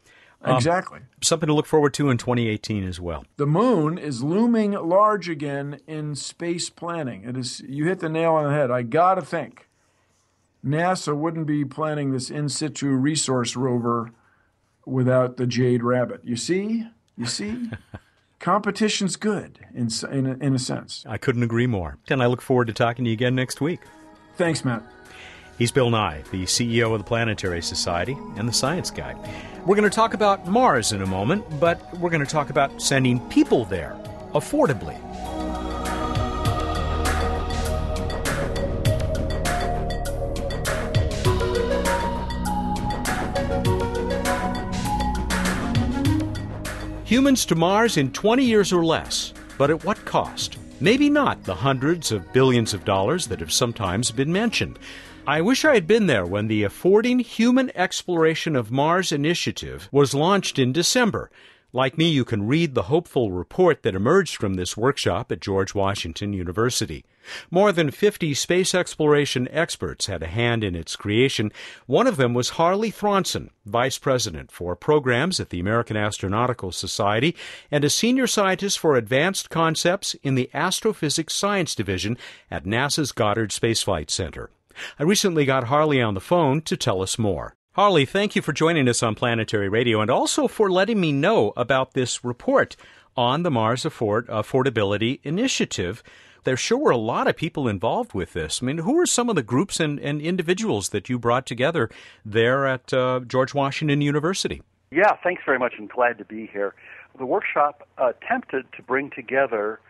Um, 0.45 0.57
exactly. 0.57 1.01
Something 1.23 1.47
to 1.47 1.55
look 1.55 1.67
forward 1.67 1.95
to 1.95 2.11
in 2.11 2.19
2018 2.19 2.87
as 2.87 3.01
well. 3.01 3.25
The 3.37 3.47
moon 3.47 3.97
is 3.97 4.23
looming 4.23 4.73
large 4.73 5.29
again 5.29 5.81
in 5.87 6.17
space 6.17 6.69
planning. 6.69 7.25
It 7.25 7.37
is 7.37 7.61
you 7.61 7.85
hit 7.85 8.01
the 8.01 8.09
nail 8.09 8.33
on 8.35 8.45
the 8.45 8.51
head. 8.51 8.71
I 8.71 8.83
got 8.83 9.15
to 9.15 9.23
think 9.23 9.69
NASA 10.65 11.17
wouldn't 11.17 11.47
be 11.47 11.65
planning 11.65 12.13
this 12.13 12.31
in 12.31 12.49
situ 12.49 12.89
resource 12.89 13.57
rover 13.57 14.13
without 14.85 15.37
the 15.37 15.47
Jade 15.47 15.83
Rabbit. 15.83 16.23
You 16.25 16.37
see? 16.37 16.87
You 17.17 17.27
see? 17.27 17.71
Competition's 18.41 19.15
good 19.15 19.61
in, 19.73 19.89
in, 20.11 20.43
in 20.43 20.55
a 20.55 20.59
sense. 20.59 21.05
I 21.09 21.19
couldn't 21.19 21.45
agree 21.45 21.69
more. 21.69 21.99
And 22.09 22.21
I 22.21 22.27
look 22.27 22.43
forward 22.43 22.67
to 22.67 22.73
talking 22.73 23.05
to 23.05 23.11
you 23.11 23.15
again 23.15 23.37
next 23.37 23.61
week. 23.61 23.81
Thanks, 24.37 24.65
Matt. 24.65 24.83
He's 25.63 25.71
Bill 25.71 25.91
Nye, 25.91 26.25
the 26.33 26.43
CEO 26.43 26.93
of 26.93 26.99
the 26.99 27.05
Planetary 27.05 27.63
Society 27.63 28.19
and 28.35 28.49
the 28.49 28.53
Science 28.53 28.91
Guy. 28.91 29.15
We're 29.65 29.77
going 29.77 29.89
to 29.89 29.95
talk 29.95 30.13
about 30.13 30.49
Mars 30.49 30.91
in 30.91 31.03
a 31.03 31.07
moment, 31.07 31.45
but 31.61 31.81
we're 32.01 32.11
going 32.11 32.19
to 32.19 32.29
talk 32.29 32.51
about 32.51 32.83
sending 32.83 33.21
people 33.29 33.65
there 33.67 33.97
affordably. 34.35 34.99
Humans 47.05 47.47
to 47.47 47.55
Mars 47.55 47.97
in 47.99 48.11
20 48.11 48.45
years 48.45 48.73
or 48.73 48.85
less, 48.85 49.33
but 49.57 49.71
at 49.71 49.85
what 49.85 50.05
cost? 50.05 50.59
Maybe 50.81 51.09
not 51.09 51.45
the 51.45 51.55
hundreds 51.55 52.11
of 52.11 52.33
billions 52.33 52.75
of 52.75 52.85
dollars 52.85 53.29
that 53.29 53.39
have 53.39 53.53
sometimes 53.53 54.11
been 54.11 54.33
mentioned. 54.33 54.81
I 55.25 55.41
wish 55.41 55.65
I 55.65 55.75
had 55.75 55.87
been 55.87 56.07
there 56.07 56.27
when 56.27 56.49
the 56.49 56.65
Affording 56.65 57.21
Human 57.21 57.71
Exploration 57.77 58.57
of 58.57 58.73
Mars 58.73 59.13
initiative 59.13 59.89
was 59.93 60.15
launched 60.15 60.59
in 60.59 60.73
December. 60.73 61.31
Like 61.73 61.97
me, 61.97 62.09
you 62.09 62.25
can 62.25 62.49
read 62.49 62.75
the 62.75 62.83
hopeful 62.83 63.31
report 63.31 63.85
that 63.85 63.95
emerged 63.95 64.35
from 64.35 64.55
this 64.55 64.77
workshop 64.77 65.31
at 65.31 65.41
George 65.41 65.77
Washington 65.77 66.33
University. 66.33 67.05
More 67.53 67.71
than 67.71 67.93
50 67.93 68.35
space 68.35 68.75
exploration 68.75 69.47
experts 69.53 70.07
had 70.07 70.25
a 70.25 70.27
hand 70.27 70.65
in 70.65 70.75
its 70.75 70.97
creation. 70.97 71.53
One 71.87 72.09
of 72.09 72.17
them 72.17 72.35
was 72.35 72.51
Harley 72.51 72.91
Thronson, 72.91 73.51
Vice 73.65 73.99
President 73.99 74.51
for 74.51 74.75
Programs 74.75 75.39
at 75.39 75.51
the 75.51 75.61
American 75.61 75.97
Astronautical 75.97 76.75
Society 76.75 77.37
and 77.71 77.85
a 77.85 77.91
Senior 77.91 78.27
Scientist 78.27 78.77
for 78.77 78.97
Advanced 78.97 79.51
Concepts 79.51 80.15
in 80.25 80.35
the 80.35 80.51
Astrophysics 80.53 81.33
Science 81.33 81.77
Division 81.77 82.19
at 82.51 82.65
NASA's 82.65 83.13
Goddard 83.13 83.53
Space 83.53 83.85
Flight 83.85 84.11
Center. 84.11 84.51
I 84.99 85.03
recently 85.03 85.45
got 85.45 85.65
Harley 85.65 86.01
on 86.01 86.15
the 86.15 86.21
phone 86.21 86.63
to 86.63 86.77
tell 86.77 87.03
us 87.03 87.19
more. 87.19 87.55
Harley, 87.75 88.05
thank 88.05 88.37
you 88.37 88.43
for 88.43 88.53
joining 88.53 88.87
us 88.87 89.03
on 89.03 89.15
Planetary 89.15 89.69
Radio 89.69 90.03
and 90.03 90.11
also 90.11 90.47
for 90.47 90.71
letting 90.71 91.01
me 91.01 91.11
know 91.11 91.55
about 91.57 91.95
this 91.95 92.23
report 92.23 92.77
on 93.17 93.45
the 93.45 93.51
Mars 93.51 93.87
Afford- 93.87 94.27
Affordability 94.27 95.21
Initiative. 95.23 96.03
There 96.45 96.57
sure 96.57 96.77
were 96.77 96.91
a 96.91 96.99
lot 96.99 97.29
of 97.29 97.37
people 97.37 97.69
involved 97.69 98.13
with 98.13 98.35
this. 98.35 98.63
I 98.63 98.67
mean, 98.67 98.79
who 98.79 98.99
are 98.99 99.07
some 99.07 99.31
of 99.31 99.37
the 99.37 99.43
groups 99.43 99.81
and, 99.81 99.99
and 100.01 100.21
individuals 100.21 100.91
that 100.91 101.09
you 101.09 101.19
brought 101.19 101.47
together 101.47 101.89
there 102.27 102.67
at 102.67 102.93
uh, 102.93 103.21
George 103.27 103.55
Washington 103.55 104.03
University? 104.03 104.61
Yeah, 104.91 105.17
thanks 105.23 105.43
very 105.47 105.59
much 105.59 105.73
and 105.79 105.89
glad 105.89 106.19
to 106.19 106.27
be 106.27 106.51
here. 106.53 106.75
The 107.19 107.25
workshop 107.25 107.89
attempted 107.97 108.67
to 108.77 108.83
bring 108.83 109.09
together 109.09 109.81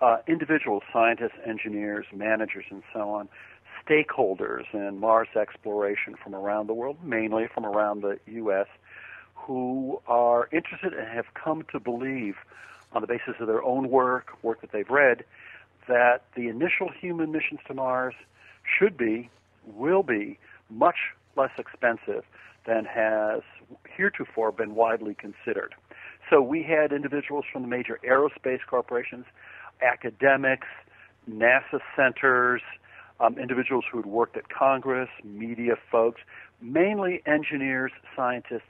uh, 0.00 0.18
individual 0.26 0.82
scientists, 0.92 1.38
engineers, 1.46 2.06
managers, 2.12 2.64
and 2.70 2.82
so 2.92 3.10
on 3.10 3.28
stakeholders 3.88 4.64
in 4.72 5.00
Mars 5.00 5.28
exploration 5.40 6.14
from 6.22 6.34
around 6.34 6.68
the 6.68 6.74
world, 6.74 6.96
mainly 7.02 7.46
from 7.52 7.64
around 7.64 8.02
the 8.02 8.18
U.S., 8.26 8.66
who 9.34 10.00
are 10.06 10.48
interested 10.52 10.92
and 10.92 11.08
have 11.08 11.26
come 11.34 11.64
to 11.72 11.80
believe, 11.80 12.34
on 12.92 13.02
the 13.02 13.06
basis 13.06 13.34
of 13.40 13.46
their 13.46 13.62
own 13.62 13.88
work, 13.88 14.32
work 14.42 14.60
that 14.60 14.72
they've 14.72 14.90
read, 14.90 15.24
that 15.88 16.24
the 16.34 16.48
initial 16.48 16.90
human 16.90 17.32
missions 17.32 17.60
to 17.66 17.74
Mars 17.74 18.14
should 18.78 18.96
be, 18.96 19.30
will 19.66 20.02
be, 20.02 20.38
much 20.70 20.96
less 21.36 21.50
expensive 21.58 22.24
than 22.66 22.84
has 22.84 23.40
heretofore 23.88 24.52
been 24.52 24.74
widely 24.74 25.14
considered. 25.14 25.74
So 26.28 26.42
we 26.42 26.62
had 26.62 26.92
individuals 26.92 27.46
from 27.50 27.62
the 27.62 27.68
major 27.68 27.98
aerospace 28.06 28.60
corporations, 28.68 29.24
academics, 29.80 30.66
NASA 31.30 31.80
centers, 31.96 32.60
um, 33.20 33.38
individuals 33.38 33.84
who 33.90 33.98
had 33.98 34.06
worked 34.06 34.36
at 34.36 34.48
Congress, 34.48 35.08
media 35.24 35.74
folks, 35.90 36.20
mainly 36.60 37.22
engineers, 37.26 37.92
scientists, 38.14 38.62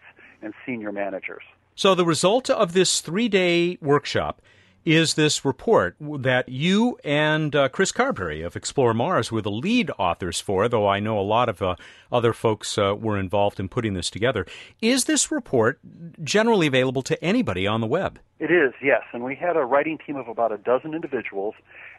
and 0.43 0.55
senior 0.65 0.93
managers. 0.93 1.43
So, 1.75 1.95
the 1.95 2.05
result 2.05 2.51
of 2.51 2.73
this 2.73 3.01
three 3.01 3.29
day 3.29 3.79
workshop 3.81 4.43
is 4.85 5.15
this 5.15 5.45
report 5.45 5.97
that 6.01 6.49
you 6.49 6.99
and 7.05 7.55
uh, 7.55 7.69
Chris 7.69 7.93
Carberry 7.93 8.43
of 8.43 8.57
Explore 8.57 8.95
Mars 8.95 9.31
were 9.31 9.43
the 9.43 9.51
lead 9.51 9.91
authors 9.99 10.41
for, 10.41 10.67
though 10.67 10.89
I 10.89 10.99
know 10.99 11.19
a 11.19 11.21
lot 11.21 11.51
of 11.51 11.61
uh, 11.61 11.77
other 12.11 12.33
folks 12.33 12.79
uh, 12.79 12.95
were 12.99 13.19
involved 13.19 13.61
in 13.61 13.69
putting 13.69 13.93
this 13.93 14.09
together. 14.09 14.47
Is 14.81 15.05
this 15.05 15.31
report 15.31 15.79
generally 16.25 16.67
available 16.67 17.03
to 17.03 17.23
anybody 17.23 17.67
on 17.67 17.83
the 17.83 17.87
web? 17.87 18.19
It 18.39 18.51
is, 18.51 18.73
yes. 18.83 19.03
And 19.13 19.23
we 19.23 19.35
had 19.35 19.57
a 19.57 19.65
writing 19.65 19.99
team 20.07 20.17
of 20.17 20.27
about 20.27 20.53
a 20.53 20.59
dozen 20.59 20.95
individuals, 20.95 21.55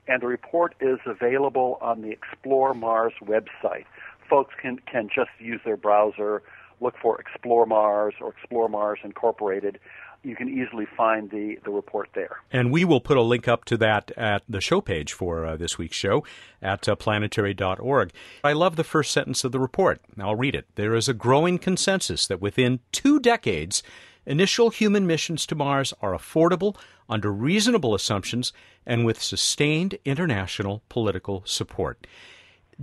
and 0.08 0.22
the 0.22 0.28
report 0.28 0.76
is 0.80 1.00
available 1.06 1.78
on 1.82 2.02
the 2.02 2.12
Explore 2.12 2.74
Mars 2.74 3.14
website. 3.24 3.86
Folks 4.30 4.54
can, 4.62 4.80
can 4.92 5.10
just 5.14 5.32
use 5.40 5.60
their 5.66 5.78
browser, 5.78 6.44
look 6.82 6.96
for 7.02 7.20
Explore 7.20 7.66
Mars 7.66 8.14
or 8.22 8.30
Explore 8.30 8.70
Mars 8.70 9.00
Incorporated 9.04 9.80
you 10.24 10.36
can 10.36 10.50
easily 10.50 10.86
find 10.98 11.30
the, 11.30 11.58
the 11.64 11.72
report 11.72 12.10
there. 12.14 12.38
And 12.52 12.72
we 12.72 12.84
will 12.84 13.00
put 13.00 13.18
a 13.18 13.22
link 13.22 13.48
up 13.48 13.66
to 13.66 13.78
that 13.78 14.12
at 14.18 14.44
the 14.50 14.62
show 14.62 14.82
page 14.82 15.14
for 15.14 15.46
uh, 15.46 15.56
this 15.56 15.78
week's 15.78 15.96
show 15.96 16.24
at 16.62 16.90
uh, 16.90 16.96
planetary.org. 16.96 18.12
I 18.44 18.54
love 18.54 18.76
the 18.76 18.84
first 18.84 19.12
sentence 19.12 19.44
of 19.44 19.52
the 19.52 19.60
report. 19.60 20.02
I'll 20.20 20.36
read 20.36 20.56
it. 20.56 20.68
There 20.76 20.96
is 20.96 21.08
a 21.08 21.14
growing 21.14 21.58
consensus 21.58 22.28
that 22.28 22.42
within 22.42 22.80
two 22.92 23.20
decades, 23.20 23.82
initial 24.30 24.70
human 24.70 25.08
missions 25.08 25.46
to 25.48 25.56
Mars 25.56 25.92
are 26.02 26.14
affordable 26.14 26.78
under 27.10 27.32
reasonable 27.32 27.96
assumptions 27.96 28.54
and 28.86 29.04
with 29.04 29.22
sustained 29.22 29.98
international 30.06 30.84
political 30.88 31.42
support. 31.46 32.06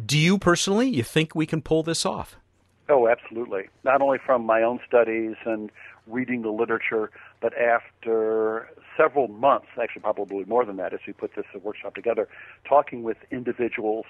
Do 0.05 0.19
you 0.19 0.39
personally, 0.39 0.89
you 0.89 1.05
think 1.05 1.35
we 1.35 1.47
can 1.47 1.63
pull 1.63 1.85
this 1.85 2.05
off? 2.05 2.37
Oh, 2.89 3.09
absolutely. 3.09 3.69
Not 3.85 4.03
only 4.03 4.19
from 4.19 4.45
my 4.45 4.63
own 4.63 4.81
studies 4.87 5.37
and 5.45 5.71
reading 6.07 6.43
the 6.43 6.51
literature, 6.51 7.11
but 7.41 7.57
after 7.57 8.69
several 8.97 9.29
months, 9.29 9.69
actually 9.81 10.03
probably 10.03 10.45
more 10.45 10.65
than 10.65 10.77
that, 10.77 10.93
as 10.93 11.01
we 11.07 11.13
put 11.13 11.35
this 11.35 11.47
workshop 11.63 11.95
together, 11.95 12.29
talking 12.69 13.03
with 13.03 13.17
individuals 13.31 14.05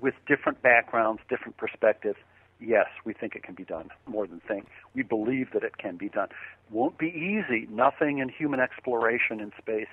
with 0.00 0.14
different 0.26 0.62
backgrounds, 0.62 1.20
different 1.28 1.56
perspectives, 1.58 2.18
yes, 2.60 2.86
we 3.04 3.12
think 3.12 3.34
it 3.34 3.42
can 3.42 3.54
be 3.54 3.64
done. 3.64 3.90
More 4.06 4.26
than 4.26 4.40
think, 4.40 4.66
we 4.94 5.02
believe 5.02 5.52
that 5.52 5.62
it 5.62 5.78
can 5.78 5.96
be 5.96 6.08
done. 6.08 6.28
Won't 6.70 6.98
be 6.98 7.08
easy. 7.08 7.66
Nothing 7.70 8.18
in 8.18 8.28
human 8.28 8.60
exploration 8.60 9.40
in 9.40 9.52
space 9.58 9.88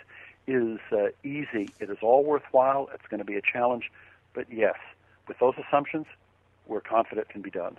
is 0.48 0.80
uh, 0.92 1.08
easy. 1.24 1.70
It 1.80 1.90
is 1.90 1.98
all 2.02 2.24
worthwhile. 2.24 2.90
It's 2.94 3.08
going 3.10 3.20
to 3.20 3.26
be 3.26 3.36
a 3.36 3.42
challenge, 3.42 3.92
but 4.34 4.46
yes, 4.52 4.76
with 5.28 5.40
those 5.40 5.56
assumptions, 5.68 6.06
we're 6.68 6.82
confident 6.82 7.28
it 7.30 7.34
can 7.34 7.42
be 7.42 7.52
done. 7.52 7.78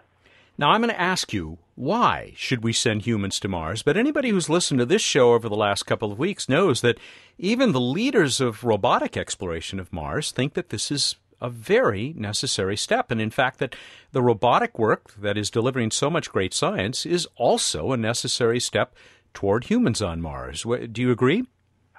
Now, 0.60 0.70
I'm 0.70 0.80
going 0.80 0.92
to 0.92 1.00
ask 1.00 1.32
you, 1.32 1.58
why 1.76 2.32
should 2.34 2.64
we 2.64 2.72
send 2.72 3.02
humans 3.02 3.38
to 3.40 3.48
Mars? 3.48 3.84
But 3.84 3.96
anybody 3.96 4.30
who's 4.30 4.50
listened 4.50 4.80
to 4.80 4.86
this 4.86 5.02
show 5.02 5.32
over 5.34 5.48
the 5.48 5.54
last 5.54 5.84
couple 5.84 6.10
of 6.10 6.18
weeks 6.18 6.48
knows 6.48 6.80
that 6.80 6.98
even 7.38 7.70
the 7.70 7.80
leaders 7.80 8.40
of 8.40 8.64
robotic 8.64 9.16
exploration 9.16 9.78
of 9.78 9.92
Mars 9.92 10.32
think 10.32 10.54
that 10.54 10.70
this 10.70 10.90
is 10.90 11.14
a 11.40 11.48
very 11.48 12.14
necessary 12.16 12.76
step. 12.76 13.10
And 13.10 13.20
in 13.20 13.30
fact, 13.30 13.58
that 13.58 13.76
the 14.12 14.22
robotic 14.22 14.78
work 14.78 15.14
that 15.14 15.38
is 15.38 15.50
delivering 15.50 15.90
so 15.90 16.10
much 16.10 16.30
great 16.30 16.52
science 16.52 17.06
is 17.06 17.28
also 17.36 17.92
a 17.92 17.96
necessary 17.96 18.60
step 18.60 18.94
toward 19.34 19.64
humans 19.64 20.02
on 20.02 20.20
Mars. 20.20 20.64
Do 20.92 21.00
you 21.00 21.10
agree? 21.10 21.44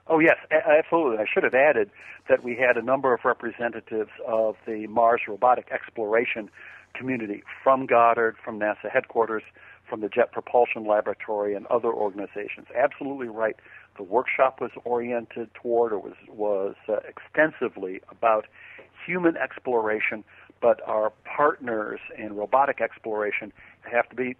Oh, 0.07 0.19
yes, 0.19 0.37
absolutely. 0.51 1.19
I 1.19 1.25
should 1.31 1.43
have 1.43 1.53
added 1.53 1.91
that 2.27 2.43
we 2.43 2.55
had 2.55 2.77
a 2.77 2.81
number 2.81 3.13
of 3.13 3.21
representatives 3.23 4.09
of 4.27 4.55
the 4.65 4.87
Mars 4.87 5.21
robotic 5.27 5.69
exploration 5.71 6.49
community 6.95 7.43
from 7.63 7.85
Goddard, 7.85 8.35
from 8.43 8.59
NASA 8.59 8.89
headquarters, 8.91 9.43
from 9.87 10.01
the 10.01 10.09
Jet 10.09 10.31
Propulsion 10.31 10.85
Laboratory, 10.85 11.55
and 11.55 11.65
other 11.67 11.91
organizations. 11.91 12.67
Absolutely 12.75 13.27
right. 13.27 13.55
The 13.97 14.03
workshop 14.03 14.61
was 14.61 14.71
oriented 14.83 15.49
toward, 15.53 15.91
or 15.91 15.99
was 15.99 16.13
was 16.27 16.75
uh, 16.87 16.97
extensively 17.07 18.01
about 18.09 18.47
human 19.05 19.37
exploration, 19.37 20.23
but 20.61 20.81
our 20.87 21.11
partners 21.25 21.99
in 22.17 22.35
robotic 22.35 22.81
exploration 22.81 23.53
have 23.81 24.09
to 24.09 24.15
be 24.15 24.35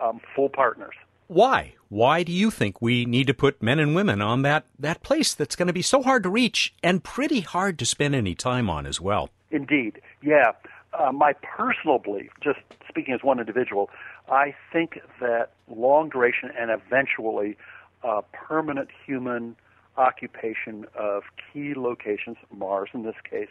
um, 0.00 0.20
full 0.34 0.48
partners. 0.48 0.94
Why? 1.26 1.74
Why 1.90 2.22
do 2.22 2.32
you 2.32 2.50
think 2.50 2.80
we 2.80 3.04
need 3.04 3.26
to 3.26 3.34
put 3.34 3.62
men 3.62 3.78
and 3.78 3.94
women 3.94 4.22
on 4.22 4.42
that, 4.42 4.64
that 4.78 5.02
place 5.02 5.34
that's 5.34 5.56
going 5.56 5.66
to 5.66 5.74
be 5.74 5.82
so 5.82 6.02
hard 6.02 6.22
to 6.22 6.30
reach 6.30 6.74
and 6.82 7.04
pretty 7.04 7.40
hard 7.40 7.78
to 7.80 7.86
spend 7.86 8.14
any 8.14 8.34
time 8.34 8.70
on 8.70 8.86
as 8.86 9.00
well? 9.00 9.28
Indeed. 9.50 10.00
Yeah. 10.22 10.52
Uh, 10.98 11.12
my 11.12 11.34
personal 11.34 11.98
belief, 11.98 12.30
just 12.42 12.60
speaking 12.88 13.12
as 13.12 13.22
one 13.22 13.38
individual, 13.38 13.90
I 14.30 14.54
think 14.72 15.00
that 15.20 15.50
long 15.68 16.08
duration 16.08 16.50
and 16.58 16.70
eventually 16.70 17.58
uh, 18.02 18.22
permanent 18.32 18.88
human 19.06 19.56
occupation 19.98 20.86
of 20.94 21.24
key 21.52 21.74
locations, 21.74 22.36
Mars 22.56 22.88
in 22.94 23.02
this 23.02 23.16
case, 23.28 23.48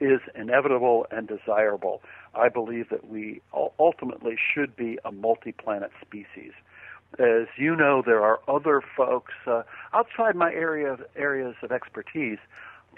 is 0.00 0.20
inevitable 0.34 1.06
and 1.10 1.28
desirable. 1.28 2.02
I 2.34 2.48
believe 2.48 2.88
that 2.90 3.08
we 3.08 3.40
ultimately 3.78 4.36
should 4.36 4.74
be 4.76 4.98
a 5.04 5.12
multi 5.12 5.52
planet 5.52 5.90
species. 6.00 6.52
As 7.18 7.46
you 7.56 7.76
know, 7.76 8.02
there 8.04 8.22
are 8.22 8.40
other 8.48 8.82
folks 8.96 9.34
uh, 9.46 9.62
outside 9.92 10.34
my 10.34 10.52
area 10.52 10.92
of, 10.92 11.02
areas 11.14 11.54
of 11.62 11.70
expertise 11.70 12.38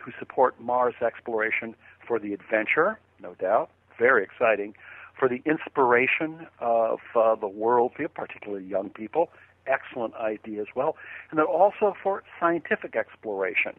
who 0.02 0.10
support 0.18 0.58
Mars 0.60 0.94
exploration 1.04 1.74
for 2.06 2.18
the 2.18 2.32
adventure, 2.32 2.98
no 3.20 3.34
doubt, 3.34 3.70
very 3.98 4.24
exciting, 4.24 4.74
for 5.18 5.28
the 5.28 5.42
inspiration 5.44 6.46
of 6.60 7.00
uh, 7.14 7.34
the 7.34 7.48
world, 7.48 7.92
particularly 8.14 8.64
young 8.64 8.90
people, 8.90 9.30
excellent 9.66 10.14
idea 10.14 10.60
as 10.60 10.68
well, 10.74 10.96
and 11.30 11.38
then 11.38 11.46
also 11.46 11.94
for 12.02 12.22
scientific 12.38 12.96
exploration. 12.96 13.72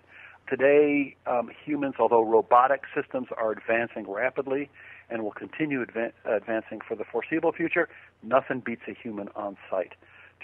Today, 0.49 1.15
um, 1.25 1.49
humans, 1.65 1.95
although 1.99 2.23
robotic 2.23 2.83
systems 2.95 3.27
are 3.37 3.51
advancing 3.51 4.09
rapidly 4.09 4.69
and 5.09 5.23
will 5.23 5.31
continue 5.31 5.85
adva- 5.85 6.13
advancing 6.25 6.79
for 6.87 6.95
the 6.95 7.03
foreseeable 7.03 7.51
future, 7.51 7.89
nothing 8.23 8.61
beats 8.61 8.83
a 8.87 8.93
human 8.93 9.27
on 9.35 9.57
site 9.69 9.93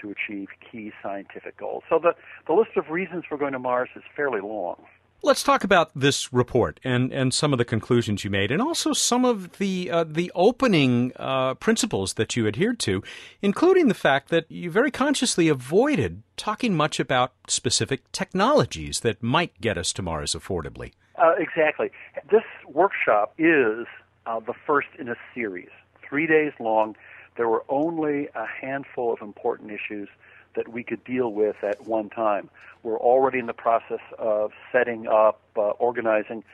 to 0.00 0.10
achieve 0.10 0.48
key 0.70 0.92
scientific 1.02 1.56
goals. 1.56 1.84
So 1.88 1.98
the, 1.98 2.14
the 2.46 2.52
list 2.52 2.76
of 2.76 2.90
reasons 2.90 3.24
for 3.26 3.38
going 3.38 3.52
to 3.52 3.58
Mars 3.58 3.88
is 3.96 4.02
fairly 4.14 4.40
long. 4.40 4.76
Let's 5.24 5.42
talk 5.42 5.64
about 5.64 5.90
this 5.94 6.34
report 6.34 6.78
and, 6.84 7.10
and 7.10 7.32
some 7.32 7.54
of 7.54 7.58
the 7.58 7.64
conclusions 7.64 8.24
you 8.24 8.30
made, 8.30 8.50
and 8.50 8.60
also 8.60 8.92
some 8.92 9.24
of 9.24 9.56
the 9.56 9.90
uh, 9.90 10.04
the 10.04 10.30
opening 10.34 11.12
uh, 11.16 11.54
principles 11.54 12.14
that 12.14 12.36
you 12.36 12.46
adhered 12.46 12.78
to, 12.80 13.02
including 13.40 13.88
the 13.88 13.94
fact 13.94 14.28
that 14.28 14.50
you 14.50 14.70
very 14.70 14.90
consciously 14.90 15.48
avoided 15.48 16.22
talking 16.36 16.76
much 16.76 17.00
about 17.00 17.32
specific 17.48 18.12
technologies 18.12 19.00
that 19.00 19.22
might 19.22 19.58
get 19.62 19.78
us 19.78 19.94
to 19.94 20.02
Mars 20.02 20.34
affordably. 20.34 20.92
Uh, 21.16 21.32
exactly. 21.38 21.90
This 22.30 22.44
workshop 22.68 23.32
is 23.38 23.86
uh, 24.26 24.40
the 24.40 24.54
first 24.66 24.88
in 24.98 25.08
a 25.08 25.16
series, 25.34 25.70
three 26.06 26.26
days 26.26 26.52
long 26.60 26.96
there 27.36 27.48
were 27.48 27.64
only 27.68 28.28
a 28.34 28.46
handful 28.46 29.12
of 29.12 29.20
important 29.20 29.70
issues 29.70 30.08
that 30.54 30.68
we 30.68 30.82
could 30.82 31.04
deal 31.04 31.32
with 31.32 31.56
at 31.62 31.86
one 31.86 32.10
time. 32.10 32.50
We're 32.82 32.98
already 32.98 33.38
in 33.38 33.46
the 33.46 33.54
process 33.54 34.00
of 34.18 34.52
setting 34.72 35.06
up, 35.06 35.40
uh, 35.56 35.70
organizing 35.70 36.44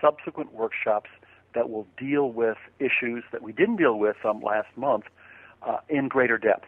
subsequent 0.00 0.52
workshops 0.52 1.10
that 1.54 1.70
will 1.70 1.86
deal 1.96 2.30
with 2.30 2.58
issues 2.78 3.24
that 3.32 3.42
we 3.42 3.52
didn't 3.52 3.76
deal 3.76 3.98
with 3.98 4.16
um, 4.24 4.42
last 4.42 4.68
month 4.76 5.04
uh, 5.62 5.78
in 5.88 6.08
greater 6.08 6.38
depth. 6.38 6.66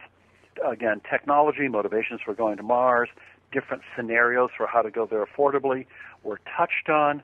Again, 0.67 1.01
technology, 1.09 1.69
motivations 1.69 2.21
for 2.25 2.35
going 2.35 2.57
to 2.57 2.63
Mars, 2.63 3.09
different 3.53 3.83
scenarios 3.95 4.51
for 4.57 4.67
how 4.67 4.83
to 4.83 4.91
go 4.91 5.07
there 5.07 5.25
affordably 5.25 5.87
were 6.23 6.41
touched 6.57 6.89
on, 6.89 7.23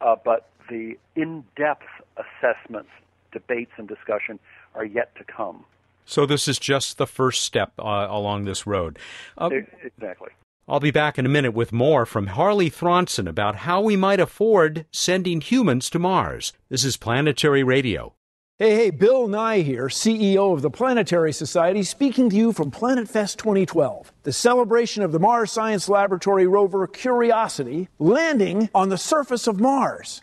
uh, 0.00 0.14
but 0.24 0.50
the 0.68 0.98
in 1.14 1.44
depth 1.56 1.86
assessments, 2.16 2.90
debates, 3.32 3.72
and 3.76 3.88
discussion 3.88 4.38
are 4.74 4.84
yet 4.84 5.14
to 5.16 5.24
come. 5.24 5.64
So 6.06 6.24
this 6.24 6.48
is 6.48 6.58
just 6.58 6.96
the 6.96 7.06
first 7.06 7.42
step 7.42 7.72
uh, 7.78 8.06
along 8.08 8.44
this 8.44 8.66
road. 8.66 8.98
Uh, 9.36 9.50
exactly. 9.82 10.30
I'll 10.68 10.80
be 10.80 10.90
back 10.90 11.18
in 11.18 11.26
a 11.26 11.28
minute 11.28 11.52
with 11.52 11.72
more 11.72 12.06
from 12.06 12.28
Harley 12.28 12.70
Thronson 12.70 13.28
about 13.28 13.56
how 13.56 13.80
we 13.80 13.94
might 13.94 14.18
afford 14.18 14.86
sending 14.90 15.40
humans 15.40 15.90
to 15.90 15.98
Mars. 15.98 16.52
This 16.70 16.84
is 16.84 16.96
Planetary 16.96 17.62
Radio. 17.62 18.14
Hey, 18.58 18.74
hey, 18.74 18.90
Bill 18.90 19.28
Nye 19.28 19.60
here, 19.60 19.88
CEO 19.88 20.54
of 20.54 20.62
the 20.62 20.70
Planetary 20.70 21.32
Society, 21.32 21.82
speaking 21.82 22.30
to 22.30 22.36
you 22.36 22.52
from 22.54 22.70
Planet 22.70 23.06
Fest 23.06 23.38
2012, 23.38 24.12
the 24.22 24.32
celebration 24.32 25.02
of 25.02 25.12
the 25.12 25.18
Mars 25.18 25.52
Science 25.52 25.90
Laboratory 25.90 26.46
rover 26.46 26.86
Curiosity 26.86 27.90
landing 27.98 28.70
on 28.74 28.88
the 28.88 28.96
surface 28.96 29.46
of 29.46 29.60
Mars. 29.60 30.22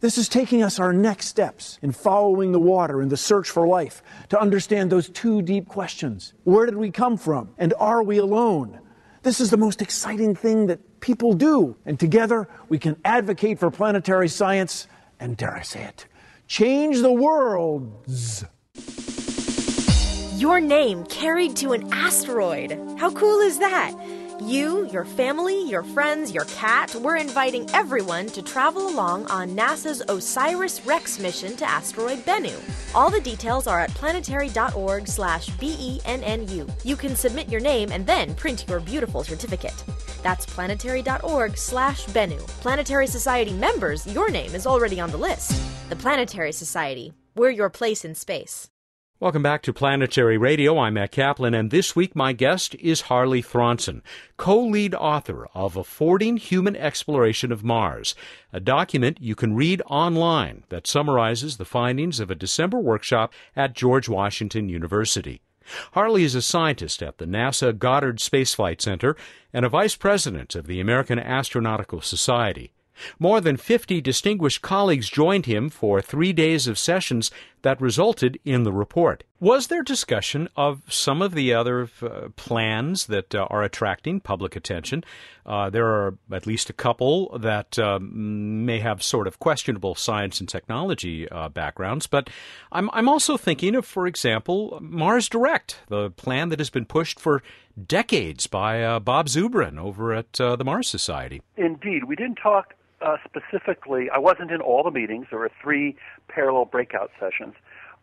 This 0.00 0.16
is 0.16 0.30
taking 0.30 0.62
us 0.62 0.78
our 0.78 0.94
next 0.94 1.26
steps 1.26 1.78
in 1.82 1.92
following 1.92 2.52
the 2.52 2.58
water 2.58 3.02
in 3.02 3.10
the 3.10 3.18
search 3.18 3.50
for 3.50 3.66
life 3.66 4.02
to 4.30 4.40
understand 4.40 4.90
those 4.90 5.10
two 5.10 5.42
deep 5.42 5.68
questions. 5.68 6.32
Where 6.44 6.64
did 6.64 6.76
we 6.76 6.90
come 6.90 7.18
from? 7.18 7.50
And 7.58 7.74
are 7.78 8.02
we 8.02 8.16
alone? 8.16 8.80
This 9.22 9.40
is 9.40 9.50
the 9.50 9.58
most 9.58 9.82
exciting 9.82 10.34
thing 10.34 10.68
that 10.68 11.00
people 11.00 11.34
do. 11.34 11.76
And 11.84 12.00
together 12.00 12.48
we 12.70 12.78
can 12.78 12.96
advocate 13.04 13.58
for 13.58 13.70
planetary 13.70 14.28
science 14.28 14.86
and, 15.18 15.36
dare 15.36 15.54
I 15.54 15.62
say 15.62 15.82
it, 15.82 16.06
change 16.46 17.02
the 17.02 17.12
worlds. 17.12 18.46
Your 20.36 20.60
name 20.60 21.04
carried 21.04 21.56
to 21.56 21.74
an 21.74 21.92
asteroid. 21.92 22.72
How 22.96 23.10
cool 23.10 23.40
is 23.40 23.58
that? 23.58 23.94
You, 24.42 24.86
your 24.86 25.04
family, 25.04 25.68
your 25.68 25.82
friends, 25.82 26.32
your 26.32 26.46
cat, 26.46 26.94
we're 26.94 27.18
inviting 27.18 27.68
everyone 27.74 28.26
to 28.28 28.40
travel 28.40 28.88
along 28.88 29.26
on 29.26 29.50
NASA's 29.50 30.02
OSIRIS 30.08 30.86
REx 30.86 31.18
mission 31.18 31.56
to 31.56 31.68
asteroid 31.68 32.20
Bennu. 32.20 32.56
All 32.94 33.10
the 33.10 33.20
details 33.20 33.66
are 33.66 33.80
at 33.80 33.90
planetary.org 33.90 35.06
slash 35.06 35.50
BENNU. 35.50 36.66
You 36.84 36.96
can 36.96 37.14
submit 37.14 37.50
your 37.50 37.60
name 37.60 37.92
and 37.92 38.06
then 38.06 38.34
print 38.34 38.64
your 38.66 38.80
beautiful 38.80 39.22
certificate. 39.24 39.84
That's 40.22 40.46
planetary.org 40.46 41.58
slash 41.58 42.06
Bennu. 42.06 42.46
Planetary 42.62 43.08
Society 43.08 43.52
members, 43.52 44.06
your 44.06 44.30
name 44.30 44.54
is 44.54 44.66
already 44.66 45.00
on 45.00 45.10
the 45.10 45.18
list. 45.18 45.52
The 45.90 45.96
Planetary 45.96 46.52
Society. 46.52 47.12
We're 47.36 47.50
your 47.50 47.68
place 47.68 48.06
in 48.06 48.14
space. 48.14 48.70
Welcome 49.20 49.42
back 49.42 49.60
to 49.64 49.74
Planetary 49.74 50.38
Radio. 50.38 50.78
I'm 50.78 50.94
Matt 50.94 51.12
Kaplan, 51.12 51.52
and 51.52 51.70
this 51.70 51.94
week 51.94 52.16
my 52.16 52.32
guest 52.32 52.74
is 52.76 53.02
Harley 53.02 53.42
Thronson, 53.42 54.00
co-lead 54.38 54.94
author 54.94 55.46
of 55.52 55.76
Affording 55.76 56.38
Human 56.38 56.74
Exploration 56.74 57.52
of 57.52 57.62
Mars, 57.62 58.14
a 58.50 58.60
document 58.60 59.18
you 59.20 59.34
can 59.34 59.54
read 59.54 59.82
online 59.84 60.64
that 60.70 60.86
summarizes 60.86 61.58
the 61.58 61.66
findings 61.66 62.18
of 62.18 62.30
a 62.30 62.34
December 62.34 62.78
workshop 62.78 63.34
at 63.54 63.74
George 63.74 64.08
Washington 64.08 64.70
University. 64.70 65.42
Harley 65.92 66.24
is 66.24 66.34
a 66.34 66.40
scientist 66.40 67.02
at 67.02 67.18
the 67.18 67.26
NASA 67.26 67.78
Goddard 67.78 68.20
Space 68.20 68.54
Flight 68.54 68.80
Center 68.80 69.16
and 69.52 69.66
a 69.66 69.68
vice 69.68 69.96
president 69.96 70.54
of 70.54 70.66
the 70.66 70.80
American 70.80 71.18
Astronautical 71.18 72.02
Society. 72.02 72.72
More 73.18 73.40
than 73.40 73.56
50 73.56 74.00
distinguished 74.00 74.62
colleagues 74.62 75.08
joined 75.08 75.46
him 75.46 75.70
for 75.70 76.00
three 76.00 76.32
days 76.32 76.66
of 76.66 76.78
sessions 76.78 77.30
that 77.62 77.80
resulted 77.80 78.38
in 78.44 78.64
the 78.64 78.72
report. 78.72 79.24
Was 79.40 79.68
there 79.68 79.82
discussion 79.82 80.48
of 80.56 80.82
some 80.88 81.22
of 81.22 81.34
the 81.34 81.54
other 81.54 81.88
uh, 82.02 82.28
plans 82.36 83.06
that 83.06 83.34
uh, 83.34 83.46
are 83.48 83.62
attracting 83.62 84.20
public 84.20 84.54
attention? 84.54 85.02
Uh, 85.46 85.70
there 85.70 85.86
are 85.86 86.18
at 86.30 86.46
least 86.46 86.68
a 86.68 86.74
couple 86.74 87.38
that 87.38 87.78
um, 87.78 88.66
may 88.66 88.80
have 88.80 89.02
sort 89.02 89.26
of 89.26 89.38
questionable 89.38 89.94
science 89.94 90.40
and 90.40 90.48
technology 90.48 91.28
uh, 91.30 91.48
backgrounds, 91.48 92.06
but 92.06 92.28
I'm, 92.70 92.90
I'm 92.92 93.08
also 93.08 93.36
thinking 93.36 93.74
of, 93.74 93.86
for 93.86 94.06
example, 94.06 94.78
Mars 94.82 95.28
Direct, 95.28 95.78
the 95.88 96.10
plan 96.10 96.50
that 96.50 96.58
has 96.58 96.70
been 96.70 96.84
pushed 96.86 97.18
for 97.18 97.42
decades 97.86 98.46
by 98.46 98.82
uh, 98.82 99.00
Bob 99.00 99.26
Zubrin 99.26 99.78
over 99.78 100.12
at 100.12 100.40
uh, 100.40 100.56
the 100.56 100.64
Mars 100.64 100.88
Society. 100.88 101.40
Indeed. 101.56 102.04
We 102.04 102.16
didn't 102.16 102.38
talk 102.42 102.74
uh, 103.00 103.16
specifically, 103.24 104.10
I 104.10 104.18
wasn't 104.18 104.50
in 104.50 104.60
all 104.60 104.82
the 104.82 104.90
meetings. 104.90 105.26
There 105.30 105.38
were 105.38 105.50
three 105.62 105.96
parallel 106.28 106.66
breakout 106.66 107.10
sessions. 107.18 107.54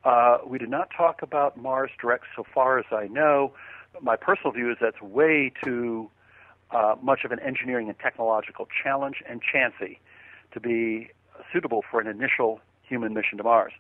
Uh, 0.04 0.38
we 0.46 0.58
did 0.58 0.70
not 0.70 0.90
talk 0.96 1.22
about 1.22 1.58
Mars 1.58 1.92
Direct 2.00 2.26
so 2.36 2.46
far 2.54 2.80
as 2.80 2.86
I 2.92 3.08
know. 3.08 3.54
My 4.02 4.16
personal 4.16 4.52
view 4.52 4.72
is 4.72 4.78
that's 4.80 5.02
way 5.02 5.52
too 5.64 6.10
uh, 6.72 6.96
much 7.02 7.24
of 7.24 7.32
an 7.32 7.40
engineering 7.40 7.90
and 7.90 7.98
technological 8.00 8.68
challenge 8.84 9.24
and 9.28 9.42
chancy 9.42 10.00
to 10.52 10.60
be 10.60 11.10
suitable 11.52 11.84
for 11.90 12.00
an 12.00 12.08
initial 12.08 12.60
human 12.84 13.14
mission 13.14 13.38
to 13.38 13.44
Mars. 13.44 13.74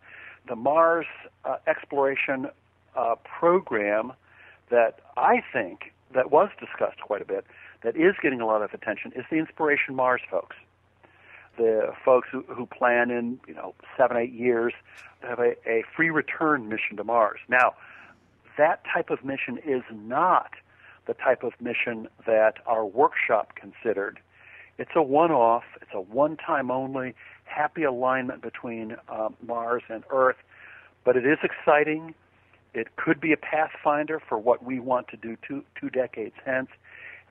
The 0.47 0.55
Mars 0.55 1.05
uh, 1.45 1.57
exploration 1.67 2.47
uh, 2.95 3.15
program 3.23 4.13
that 4.69 4.99
I 5.15 5.43
think 5.53 5.93
that 6.13 6.31
was 6.31 6.49
discussed 6.59 7.01
quite 7.01 7.21
a 7.21 7.25
bit, 7.25 7.45
that 7.83 7.95
is 7.95 8.15
getting 8.21 8.41
a 8.41 8.45
lot 8.45 8.61
of 8.61 8.73
attention, 8.73 9.11
is 9.15 9.25
the 9.29 9.37
Inspiration 9.37 9.95
Mars 9.95 10.21
folks. 10.29 10.55
The 11.57 11.93
folks 12.05 12.27
who, 12.31 12.43
who 12.43 12.65
plan 12.65 13.09
in 13.11 13.39
you 13.47 13.53
know 13.53 13.73
seven 13.97 14.17
eight 14.17 14.33
years 14.33 14.73
to 15.21 15.27
have 15.27 15.39
a, 15.39 15.55
a 15.67 15.83
free 15.95 16.09
return 16.09 16.69
mission 16.69 16.97
to 16.97 17.03
Mars. 17.03 17.39
Now, 17.49 17.73
that 18.57 18.83
type 18.91 19.09
of 19.09 19.23
mission 19.25 19.59
is 19.65 19.83
not 19.91 20.51
the 21.07 21.13
type 21.13 21.43
of 21.43 21.53
mission 21.59 22.07
that 22.25 22.55
our 22.65 22.85
workshop 22.85 23.55
considered. 23.55 24.19
It's 24.77 24.91
a 24.95 25.01
one-off. 25.01 25.63
It's 25.81 25.91
a 25.93 26.01
one-time 26.01 26.69
only 26.69 27.15
happy 27.45 27.83
alignment 27.83 28.41
between 28.41 28.95
um, 29.09 29.35
Mars 29.45 29.83
and 29.89 30.03
Earth, 30.11 30.35
but 31.03 31.15
it 31.15 31.25
is 31.25 31.39
exciting. 31.41 32.13
It 32.73 32.95
could 32.97 33.19
be 33.19 33.31
a 33.31 33.37
pathfinder 33.37 34.19
for 34.19 34.37
what 34.37 34.63
we 34.63 34.79
want 34.79 35.07
to 35.07 35.17
do 35.17 35.37
two, 35.47 35.63
two 35.79 35.89
decades 35.89 36.35
hence, 36.45 36.69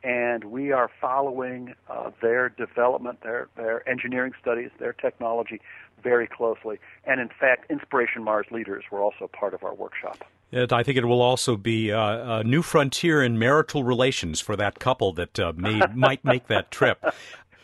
and 0.06 0.44
we 0.44 0.70
are 0.70 0.88
following 1.00 1.74
uh, 1.90 2.12
their 2.22 2.48
development, 2.48 3.20
their, 3.22 3.48
their 3.56 3.86
engineering 3.88 4.32
studies, 4.40 4.70
their 4.78 4.92
technology 4.92 5.60
very 6.00 6.28
closely. 6.28 6.78
And 7.04 7.20
in 7.20 7.28
fact, 7.28 7.68
Inspiration 7.70 8.22
Mars 8.22 8.46
leaders 8.52 8.84
were 8.92 9.02
also 9.02 9.28
part 9.28 9.52
of 9.52 9.64
our 9.64 9.74
workshop. 9.74 10.22
It, 10.52 10.72
I 10.72 10.84
think 10.84 10.96
it 10.96 11.04
will 11.04 11.20
also 11.20 11.56
be 11.56 11.90
uh, 11.90 12.38
a 12.38 12.44
new 12.44 12.62
frontier 12.62 13.20
in 13.20 13.36
marital 13.36 13.82
relations 13.82 14.40
for 14.40 14.54
that 14.54 14.78
couple 14.78 15.12
that 15.14 15.40
uh, 15.40 15.52
may, 15.56 15.82
might 15.94 16.24
make 16.24 16.46
that 16.46 16.70
trip. 16.70 17.04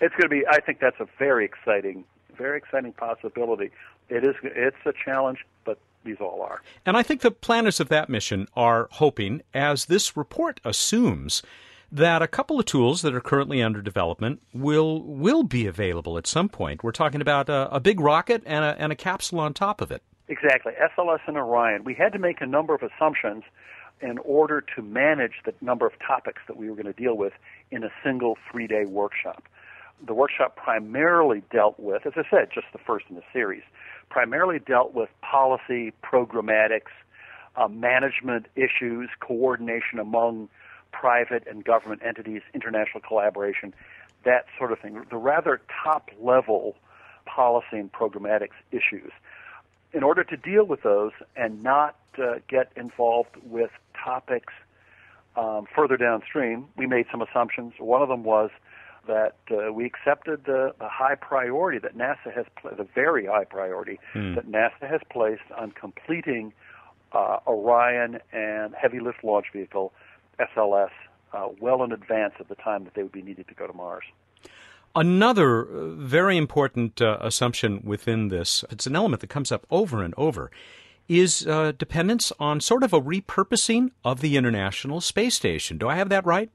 It's 0.01 0.15
going 0.17 0.23
to 0.23 0.29
be. 0.29 0.43
I 0.51 0.59
think 0.59 0.81
that's 0.81 0.99
a 0.99 1.07
very 1.21 1.45
exciting 1.45 2.05
very 2.37 2.59
exciting 2.59 2.93
possibility. 2.93 3.71
It 4.09 4.25
is 4.25 4.35
it's 4.43 4.77
a 4.87 4.93
challenge, 5.05 5.45
but 5.65 5.79
these 6.03 6.17
all 6.19 6.43
are. 6.43 6.63
And 6.85 6.97
I 6.97 7.03
think 7.03 7.21
the 7.21 7.31
planners 7.31 7.79
of 7.79 7.89
that 7.91 8.09
mission 8.09 8.49
are 8.57 8.89
hoping, 8.93 9.43
as 9.55 9.85
this 9.85 10.17
report 10.17 10.61
assumes, 10.65 11.43
that 11.93 12.23
a 12.23 12.27
couple 12.27 12.59
of 12.59 12.65
tools 12.67 13.03
that 13.03 13.15
are 13.15 13.21
currently 13.21 13.63
under 13.63 13.83
development 13.83 14.41
will 14.53 15.03
will 15.03 15.43
be 15.43 15.67
available 15.67 16.19
at 16.19 16.27
some 16.27 16.49
point. 16.49 16.83
We're 16.83 16.93
talking 16.93 17.21
about 17.21 17.49
a, 17.49 17.69
a 17.75 17.81
big 17.81 18.01
rocket 18.01 18.43
and 18.47 18.65
a, 18.65 18.77
and 18.79 18.91
a 18.91 18.97
capsule 18.97 19.41
on 19.41 19.55
top 19.55 19.81
of 19.81 19.93
it. 19.93 20.03
Exactly, 20.29 20.73
SLS 20.97 21.21
and 21.27 21.37
Orion. 21.37 21.85
We 21.85 21.95
had 21.95 22.13
to 22.15 22.19
make 22.19 22.41
a 22.41 22.47
number 22.47 22.75
of 22.75 22.83
assumptions 22.83 23.45
in 24.01 24.19
order 24.19 24.65
to 24.75 24.83
manage 24.83 25.35
the 25.45 25.55
number 25.61 25.87
of 25.87 25.93
topics 26.05 26.43
that 26.49 26.57
we 26.57 26.69
were 26.69 26.75
going 26.75 26.93
to 26.93 26.93
deal 26.93 27.17
with 27.17 27.35
in 27.71 27.85
a 27.85 27.91
single 28.03 28.37
three-day 28.51 28.87
workshop 28.87 29.45
the 30.07 30.15
workshop 30.15 30.57
primarily 30.57 31.43
dealt 31.51 31.79
with, 31.79 32.07
as 32.07 32.13
I 32.17 32.23
said, 32.31 32.49
just 32.53 32.67
the 32.73 32.79
first 32.79 33.07
in 33.09 33.17
the 33.17 33.23
series, 33.33 33.63
primarily 34.11 34.59
dealt 34.59 34.95
with 34.95 35.09
policy, 35.21 35.93
programmatics, 36.03 36.91
uh, 37.57 37.69
management 37.69 38.47
issues, 38.57 39.11
coordination 39.21 39.99
among 39.99 40.49
private 40.93 41.47
and 41.47 41.65
government 41.65 42.03
entities, 42.05 42.43
international 42.55 43.01
collaboration, 43.01 43.75
that 44.25 44.47
sort 44.59 44.73
of 44.73 44.79
thing. 44.79 45.03
The 45.11 45.17
rather 45.17 45.61
top 45.83 46.11
level 46.21 46.77
policy 47.25 47.79
and 47.79 47.91
programmatics 47.93 48.57
issues. 48.71 49.11
In 49.93 50.03
order 50.03 50.25
to 50.25 50.37
deal 50.37 50.65
with 50.65 50.83
those 50.83 51.13
and 51.37 51.63
not 51.63 51.97
uh, 52.19 52.35
get 52.49 52.73
involved 52.77 53.37
with 53.45 53.71
topics 54.03 54.53
um, 55.37 55.67
further 55.75 55.97
downstream, 55.97 56.67
we 56.77 56.87
made 56.87 57.07
some 57.11 57.23
assumptions. 57.23 57.75
One 57.79 58.03
of 58.03 58.09
them 58.09 58.25
was 58.25 58.51
that 59.07 59.37
uh, 59.51 59.73
we 59.73 59.85
accepted 59.85 60.45
the, 60.45 60.75
the 60.79 60.89
high 60.89 61.15
priority 61.15 61.79
that 61.79 61.97
NASA 61.97 62.33
has, 62.35 62.47
pl- 62.61 62.71
the 62.77 62.87
very 62.95 63.27
high 63.27 63.45
priority 63.45 63.99
mm. 64.15 64.35
that 64.35 64.51
NASA 64.51 64.89
has 64.89 65.01
placed 65.11 65.51
on 65.57 65.73
completing 65.73 66.53
uh, 67.13 67.39
Orion 67.47 68.21
and 68.33 68.75
Heavy 68.75 69.01
Lift 69.01 69.25
Launch 69.25 69.47
Vehicle 69.53 69.93
(SLS) 70.55 70.91
uh, 71.33 71.49
well 71.61 71.83
in 71.83 71.93
advance 71.93 72.35
of 72.41 72.49
the 72.49 72.55
time 72.57 72.85
that 72.85 72.95
they 72.95 73.03
would 73.03 73.13
be 73.13 73.23
needed 73.23 73.49
to 73.49 73.55
go 73.55 73.67
to 73.67 73.73
Mars. 73.73 74.05
Another 74.95 75.63
uh, 75.63 75.89
very 75.95 76.37
important 76.37 77.01
uh, 77.01 77.17
assumption 77.21 77.81
within 77.83 78.29
this, 78.29 78.65
it's 78.71 78.87
an 78.87 78.95
element 78.95 79.21
that 79.23 79.29
comes 79.29 79.51
up 79.51 79.67
over 79.71 80.03
and 80.03 80.13
over, 80.19 80.51
is 81.09 81.47
uh, 81.47 81.73
dependence 81.79 82.33
on 82.39 82.61
sort 82.61 82.83
of 82.83 82.93
a 82.93 83.01
repurposing 83.01 83.91
of 84.05 84.21
the 84.21 84.37
International 84.37 85.01
Space 85.01 85.35
Station. 85.35 85.79
Do 85.79 85.89
I 85.89 85.97
have 85.97 86.11
that 86.11 86.27
right? 86.27 86.51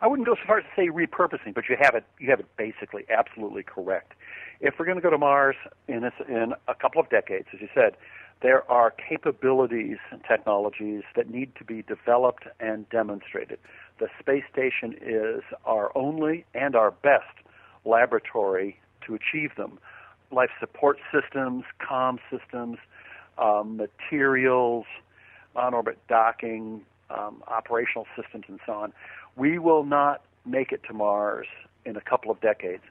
I 0.00 0.06
wouldn't 0.06 0.26
go 0.26 0.34
so 0.34 0.40
far 0.46 0.58
as 0.58 0.64
to 0.64 0.70
say 0.76 0.88
repurposing, 0.88 1.54
but 1.54 1.64
you 1.68 1.76
have 1.80 1.94
it 1.94 2.04
you 2.18 2.28
have 2.28 2.40
it 2.40 2.46
basically 2.56 3.04
absolutely 3.08 3.62
correct. 3.62 4.12
If 4.60 4.74
we're 4.78 4.84
going 4.84 4.98
to 4.98 5.02
go 5.02 5.10
to 5.10 5.18
Mars 5.18 5.56
in 5.88 6.04
in 6.28 6.54
a 6.68 6.74
couple 6.74 7.00
of 7.00 7.08
decades, 7.08 7.46
as 7.54 7.60
you 7.60 7.68
said, 7.74 7.96
there 8.42 8.70
are 8.70 8.90
capabilities 8.90 9.98
and 10.10 10.22
technologies 10.24 11.02
that 11.16 11.30
need 11.30 11.54
to 11.56 11.64
be 11.64 11.82
developed 11.82 12.44
and 12.60 12.88
demonstrated. 12.90 13.58
The 13.98 14.08
space 14.18 14.44
station 14.52 14.94
is 15.00 15.42
our 15.64 15.96
only 15.96 16.44
and 16.54 16.76
our 16.76 16.90
best 16.90 17.34
laboratory 17.84 18.78
to 19.06 19.14
achieve 19.14 19.54
them. 19.56 19.78
Life 20.30 20.50
support 20.58 20.98
systems, 21.12 21.64
comm 21.80 22.18
systems, 22.30 22.78
um, 23.38 23.76
materials, 23.76 24.86
on 25.56 25.74
orbit 25.74 25.98
docking, 26.08 26.82
um, 27.10 27.42
operational 27.46 28.06
systems, 28.16 28.44
and 28.48 28.58
so 28.66 28.72
on. 28.72 28.92
We 29.36 29.58
will 29.58 29.84
not 29.84 30.22
make 30.44 30.72
it 30.72 30.82
to 30.88 30.94
Mars 30.94 31.46
in 31.84 31.96
a 31.96 32.00
couple 32.00 32.30
of 32.30 32.40
decades 32.40 32.82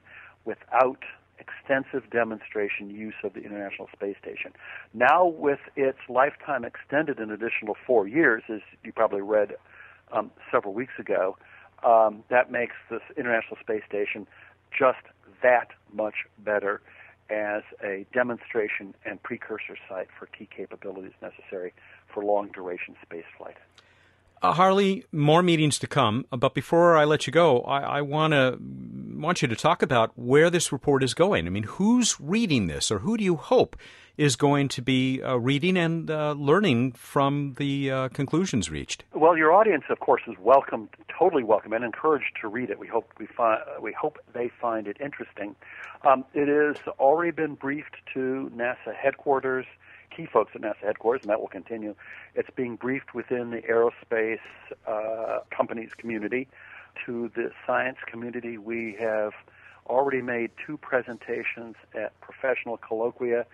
without 0.44 1.02
extensive 1.44 2.10
demonstration 2.10 2.90
use 2.90 3.14
of 3.22 3.34
the 3.34 3.40
International 3.40 3.88
Space 3.92 4.16
Station. 4.20 4.52
Now, 4.92 5.26
with 5.26 5.60
its 5.76 5.98
lifetime 6.08 6.64
extended 6.64 7.18
an 7.18 7.30
additional 7.30 7.76
four 7.86 8.06
years, 8.08 8.42
as 8.48 8.60
you 8.82 8.92
probably 8.92 9.22
read 9.22 9.56
um, 10.12 10.30
several 10.50 10.74
weeks 10.74 10.94
ago, 10.98 11.36
um, 11.84 12.24
that 12.30 12.50
makes 12.50 12.74
this 12.90 13.02
International 13.16 13.56
Space 13.60 13.82
Station 13.86 14.26
just 14.76 15.04
that 15.42 15.68
much 15.92 16.26
better 16.38 16.80
as 17.30 17.62
a 17.82 18.06
demonstration 18.12 18.94
and 19.04 19.22
precursor 19.22 19.76
site 19.88 20.08
for 20.18 20.26
key 20.26 20.48
capabilities 20.54 21.12
necessary 21.22 21.72
for 22.12 22.24
long 22.24 22.48
duration 22.48 22.94
spaceflight. 23.06 23.56
Uh, 24.44 24.52
Harley, 24.52 25.06
more 25.10 25.42
meetings 25.42 25.78
to 25.78 25.86
come. 25.86 26.26
Uh, 26.30 26.36
but 26.36 26.52
before 26.52 26.98
I 26.98 27.04
let 27.04 27.26
you 27.26 27.32
go, 27.32 27.62
I, 27.62 27.80
I 27.80 28.00
want 28.02 28.34
to 28.34 28.58
want 28.60 29.40
you 29.40 29.48
to 29.48 29.56
talk 29.56 29.80
about 29.80 30.12
where 30.16 30.50
this 30.50 30.70
report 30.70 31.02
is 31.02 31.14
going. 31.14 31.46
I 31.46 31.50
mean, 31.50 31.62
who's 31.62 32.20
reading 32.20 32.66
this, 32.66 32.90
or 32.90 32.98
who 32.98 33.16
do 33.16 33.24
you 33.24 33.36
hope 33.36 33.74
is 34.16 34.36
going 34.36 34.68
to 34.68 34.82
be 34.82 35.22
uh, 35.22 35.36
reading 35.36 35.76
and 35.76 36.10
uh, 36.10 36.32
learning 36.32 36.92
from 36.92 37.54
the 37.58 37.90
uh, 37.90 38.08
conclusions 38.08 38.70
reached? 38.70 39.04
Well, 39.12 39.36
your 39.36 39.52
audience, 39.52 39.84
of 39.90 40.00
course, 40.00 40.22
is 40.26 40.34
welcome, 40.38 40.88
totally 41.18 41.44
welcome, 41.44 41.72
and 41.72 41.84
encouraged 41.84 42.36
to 42.40 42.48
read 42.48 42.70
it. 42.70 42.78
We 42.78 42.86
hope 42.86 43.12
we 43.18 43.26
find 43.26 43.60
we 43.80 43.92
hope 43.92 44.18
they 44.32 44.50
find 44.60 44.86
it 44.86 44.96
interesting. 45.00 45.56
Um, 46.02 46.24
it 46.34 46.48
has 46.48 46.76
already 46.98 47.30
been 47.30 47.54
briefed 47.54 47.96
to 48.14 48.50
NASA 48.54 48.94
headquarters 48.94 49.66
key 50.14 50.26
folks 50.26 50.52
at 50.54 50.60
NASA 50.60 50.80
headquarters, 50.82 51.22
and 51.22 51.30
that 51.30 51.40
will 51.40 51.48
continue. 51.48 51.94
It's 52.34 52.50
being 52.54 52.76
briefed 52.76 53.14
within 53.14 53.50
the 53.50 53.62
aerospace 53.62 54.38
uh, 54.86 55.40
companies 55.50 55.90
community. 55.96 56.48
To 57.06 57.30
the 57.34 57.50
science 57.66 57.98
community, 58.06 58.56
we 58.56 58.96
have 59.00 59.32
already 59.86 60.22
made 60.22 60.50
two 60.64 60.76
presentations 60.78 61.74
at 61.94 62.18
professional 62.20 62.76
colloquia, 62.76 63.46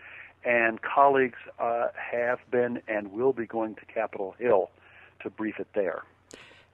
and 0.44 0.81
colleagues 0.83 1.38
uh, 1.59 1.88
have 1.94 2.38
been 2.50 2.83
and 2.88 3.12
will 3.12 3.33
be 3.33 3.46
going 3.46 3.74
to 3.76 3.85
Capitol 3.87 4.35
Hill 4.38 4.70
to 5.22 5.31
brief 5.31 5.59
it 5.59 5.68
there. 5.74 6.03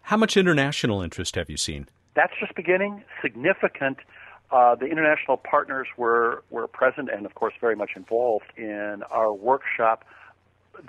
How 0.02 0.16
much 0.16 0.36
international 0.36 1.02
interest 1.02 1.34
have 1.34 1.50
you 1.50 1.56
seen? 1.56 1.88
That's 2.14 2.32
just 2.40 2.54
beginning. 2.54 3.02
Significant 3.20 3.98
uh, 4.50 4.76
the 4.76 4.86
international 4.86 5.36
partners 5.36 5.88
were, 5.96 6.44
were 6.50 6.68
present 6.68 7.08
and, 7.12 7.26
of 7.26 7.34
course, 7.34 7.54
very 7.60 7.74
much 7.74 7.90
involved 7.96 8.46
in 8.56 9.02
our 9.10 9.32
workshop. 9.32 10.04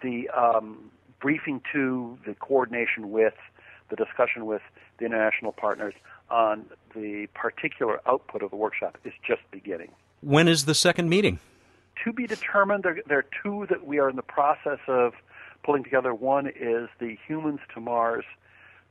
The 0.03 0.29
um, 0.29 0.91
briefing 1.19 1.61
to, 1.73 2.17
the 2.25 2.35
coordination 2.35 3.09
with, 3.09 3.33
the 3.89 3.95
discussion 3.95 4.45
with 4.45 4.61
the 4.99 5.05
international 5.05 5.53
partners 5.53 5.95
on 6.29 6.65
the 6.93 7.27
particular 7.33 7.99
output 8.05 8.43
of 8.43 8.51
the 8.51 8.57
workshop 8.57 8.97
is 9.03 9.13
just 9.25 9.41
beginning. 9.49 9.91
When 10.21 10.47
is 10.47 10.65
the 10.65 10.75
second 10.75 11.09
meeting? 11.09 11.39
To 12.07 12.13
be 12.13 12.25
determined. 12.25 12.85
There, 12.85 13.01
there 13.05 13.17
are 13.17 13.25
two 13.43 13.67
that 13.69 13.85
we 13.85 13.99
are 13.99 14.09
in 14.09 14.15
the 14.15 14.21
process 14.21 14.79
of 14.87 15.11
pulling 15.65 15.83
together. 15.83 16.13
One 16.13 16.47
is 16.47 16.87
the 17.01 17.17
Humans 17.27 17.59
to 17.73 17.81
Mars 17.81 18.23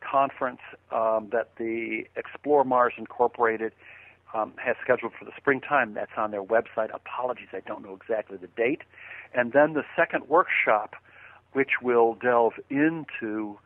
conference 0.03 0.61
um, 0.93 1.31
that 1.33 1.53
the 1.57 2.05
Explore 2.15 2.65
Mars 2.65 2.93
Incorporated 2.99 3.73
um, 4.35 4.53
has 4.63 4.77
scheduled 4.85 5.15
for 5.19 5.25
the 5.25 5.31
springtime. 5.35 5.95
That's 5.95 6.11
on 6.19 6.31
their 6.31 6.43
website. 6.43 6.95
Apologies, 6.95 7.49
I 7.55 7.61
don't 7.61 7.83
know 7.83 7.95
exactly 7.95 8.37
the 8.37 8.49
date. 8.49 8.83
And 9.33 9.55
then 9.55 9.73
the 9.73 9.85
second 9.97 10.29
workshop, 10.29 10.95
which 11.55 11.81
will 11.81 12.19
delve 12.21 12.61
into 12.69 13.59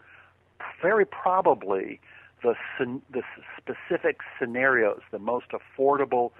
very 0.81 1.05
probably 1.05 1.99
the, 2.45 2.55
the 2.79 3.23
specific 3.59 4.21
scenarios, 4.39 5.01
the 5.11 5.19
most 5.19 5.47
affordable 5.51 6.31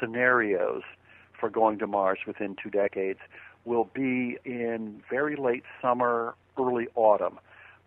scenarios 0.00 0.82
for 1.38 1.50
going 1.50 1.78
to 1.78 1.86
Mars 1.86 2.18
within 2.26 2.56
two 2.62 2.70
decades, 2.70 3.20
will 3.64 3.88
be 3.94 4.38
in 4.44 5.02
very 5.10 5.36
late 5.36 5.64
summer, 5.82 6.34
early 6.58 6.86
autumn. 6.94 7.38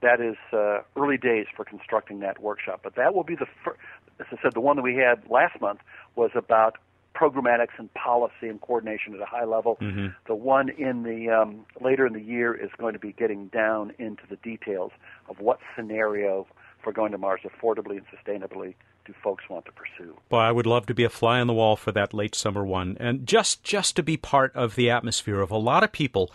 That 0.01 0.21
is 0.21 0.37
uh, 0.53 0.79
early 0.95 1.17
days 1.17 1.47
for 1.55 1.65
constructing 1.65 2.19
that 2.19 2.41
workshop. 2.41 2.81
But 2.83 2.95
that 2.95 3.13
will 3.13 3.23
be 3.23 3.35
the 3.35 3.47
first, 3.63 3.79
as 4.19 4.27
I 4.31 4.37
said, 4.41 4.53
the 4.53 4.61
one 4.61 4.75
that 4.77 4.81
we 4.81 4.95
had 4.95 5.23
last 5.29 5.59
month 5.59 5.79
was 6.15 6.31
about 6.35 6.77
programmatics 7.15 7.77
and 7.77 7.93
policy 7.95 8.47
and 8.47 8.61
coordination 8.61 9.13
at 9.13 9.19
a 9.19 9.25
high 9.25 9.43
level. 9.43 9.77
Mm-hmm. 9.81 10.07
The 10.27 10.35
one 10.35 10.69
in 10.69 11.03
the 11.03 11.29
um, 11.29 11.65
later 11.81 12.05
in 12.05 12.13
the 12.13 12.21
year 12.21 12.53
is 12.53 12.69
going 12.77 12.93
to 12.93 12.99
be 12.99 13.11
getting 13.11 13.47
down 13.47 13.93
into 13.97 14.23
the 14.29 14.37
details 14.37 14.91
of 15.27 15.39
what 15.39 15.59
scenario 15.75 16.47
for 16.81 16.93
going 16.93 17.11
to 17.11 17.17
Mars 17.17 17.41
affordably 17.43 17.97
and 17.97 18.05
sustainably 18.07 18.75
do 19.09 19.15
folks 19.23 19.49
want 19.49 19.65
to 19.65 19.71
pursue. 19.71 20.17
Well, 20.29 20.41
I 20.41 20.51
would 20.51 20.65
love 20.65 20.85
to 20.87 20.93
be 20.93 21.03
a 21.03 21.09
fly 21.09 21.39
on 21.39 21.47
the 21.47 21.53
wall 21.53 21.75
for 21.75 21.91
that 21.91 22.13
late 22.13 22.35
summer 22.35 22.65
one, 22.65 22.97
and 22.99 23.25
just 23.25 23.63
just 23.63 23.95
to 23.95 24.03
be 24.03 24.17
part 24.17 24.55
of 24.55 24.75
the 24.75 24.89
atmosphere 24.89 25.41
of 25.41 25.51
a 25.51 25.57
lot 25.57 25.83
of 25.83 25.91
people 25.91 26.31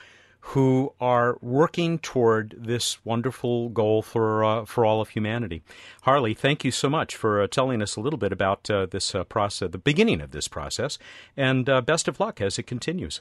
who 0.48 0.92
are 1.00 1.38
working 1.40 1.98
toward 1.98 2.54
this 2.58 3.02
wonderful 3.04 3.70
goal 3.70 4.02
for 4.02 4.44
uh, 4.44 4.64
for 4.64 4.84
all 4.84 5.00
of 5.00 5.10
humanity. 5.10 5.62
Harley, 6.02 6.34
thank 6.34 6.64
you 6.64 6.70
so 6.70 6.90
much 6.90 7.16
for 7.16 7.40
uh, 7.40 7.46
telling 7.46 7.80
us 7.80 7.96
a 7.96 8.00
little 8.00 8.18
bit 8.18 8.32
about 8.32 8.68
uh, 8.68 8.86
this 8.86 9.14
uh, 9.14 9.24
process, 9.24 9.70
the 9.70 9.78
beginning 9.78 10.20
of 10.20 10.32
this 10.32 10.48
process, 10.48 10.98
and 11.36 11.68
uh, 11.68 11.80
best 11.80 12.08
of 12.08 12.20
luck 12.20 12.40
as 12.40 12.58
it 12.58 12.64
continues. 12.64 13.20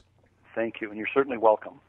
Thank 0.54 0.80
you, 0.80 0.88
and 0.88 0.98
you're 0.98 1.08
certainly 1.14 1.38
welcome. 1.38 1.80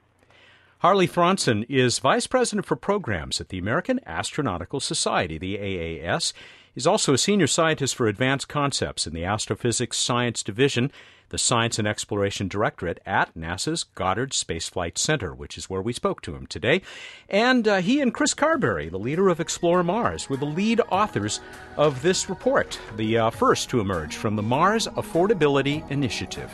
Harley 0.79 1.07
Thronson 1.07 1.65
is 1.69 1.99
Vice 1.99 2.27
President 2.27 2.65
for 2.65 2.75
Programs 2.75 3.39
at 3.41 3.49
the 3.49 3.57
American 3.57 3.99
Astronautical 4.05 4.81
Society, 4.81 5.37
the 5.37 5.57
AAS. 5.57 6.33
He's 6.75 6.85
also 6.85 7.13
a 7.13 7.17
Senior 7.17 7.47
Scientist 7.47 7.95
for 7.95 8.05
Advanced 8.07 8.47
Concepts 8.47 9.07
in 9.07 9.13
the 9.13 9.23
Astrophysics 9.25 9.97
Science 9.97 10.43
Division 10.43 10.91
the 11.29 11.37
Science 11.37 11.79
and 11.79 11.87
Exploration 11.87 12.47
Directorate 12.47 12.99
at 13.05 13.33
NASA's 13.35 13.83
Goddard 13.83 14.33
Space 14.33 14.69
Flight 14.69 14.97
Center, 14.97 15.33
which 15.33 15.57
is 15.57 15.69
where 15.69 15.81
we 15.81 15.93
spoke 15.93 16.21
to 16.21 16.35
him 16.35 16.45
today. 16.47 16.81
And 17.29 17.67
uh, 17.67 17.81
he 17.81 17.99
and 17.99 18.13
Chris 18.13 18.33
Carberry, 18.33 18.89
the 18.89 18.99
leader 18.99 19.29
of 19.29 19.39
Explore 19.39 19.83
Mars, 19.83 20.29
were 20.29 20.37
the 20.37 20.45
lead 20.45 20.81
authors 20.89 21.39
of 21.77 22.01
this 22.01 22.29
report, 22.29 22.79
the 22.95 23.17
uh, 23.17 23.29
first 23.31 23.69
to 23.69 23.79
emerge 23.79 24.15
from 24.15 24.35
the 24.35 24.43
Mars 24.43 24.87
Affordability 24.87 25.89
Initiative. 25.89 26.51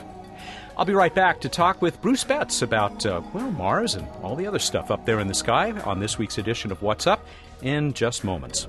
I'll 0.78 0.86
be 0.86 0.94
right 0.94 1.14
back 1.14 1.42
to 1.42 1.50
talk 1.50 1.82
with 1.82 2.02
Bruce 2.02 2.24
Betts 2.24 2.62
about, 2.62 3.06
uh, 3.06 3.22
well, 3.34 3.52
Mars 3.52 3.96
and 3.96 4.08
all 4.24 4.36
the 4.36 4.48
other 4.48 4.58
stuff 4.58 4.90
up 4.90 5.06
there 5.06 5.20
in 5.20 5.28
the 5.28 5.34
sky 5.34 5.72
on 5.82 6.00
this 6.00 6.18
week's 6.18 6.38
edition 6.38 6.72
of 6.72 6.82
What's 6.82 7.08
Up 7.08 7.26
in 7.62 7.94
just 7.94 8.24
moments. 8.24 8.68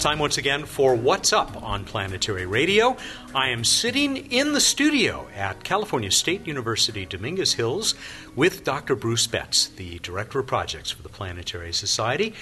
Time 0.00 0.18
once 0.18 0.38
again 0.38 0.64
for 0.64 0.94
What's 0.94 1.30
Up 1.30 1.62
on 1.62 1.84
Planetary 1.84 2.46
Radio. 2.46 2.96
I 3.34 3.50
am 3.50 3.64
sitting 3.64 4.16
in 4.16 4.54
the 4.54 4.60
studio 4.60 5.28
at 5.36 5.62
California 5.62 6.10
State 6.10 6.46
University 6.46 7.04
Dominguez 7.04 7.52
Hills 7.52 7.94
with 8.34 8.64
Dr. 8.64 8.96
Bruce 8.96 9.26
Betts, 9.26 9.66
the 9.66 9.98
Director 9.98 10.38
of 10.38 10.46
Projects 10.46 10.90
for 10.90 11.02
the 11.02 11.10
Planetary 11.10 11.74
Society. 11.74 12.32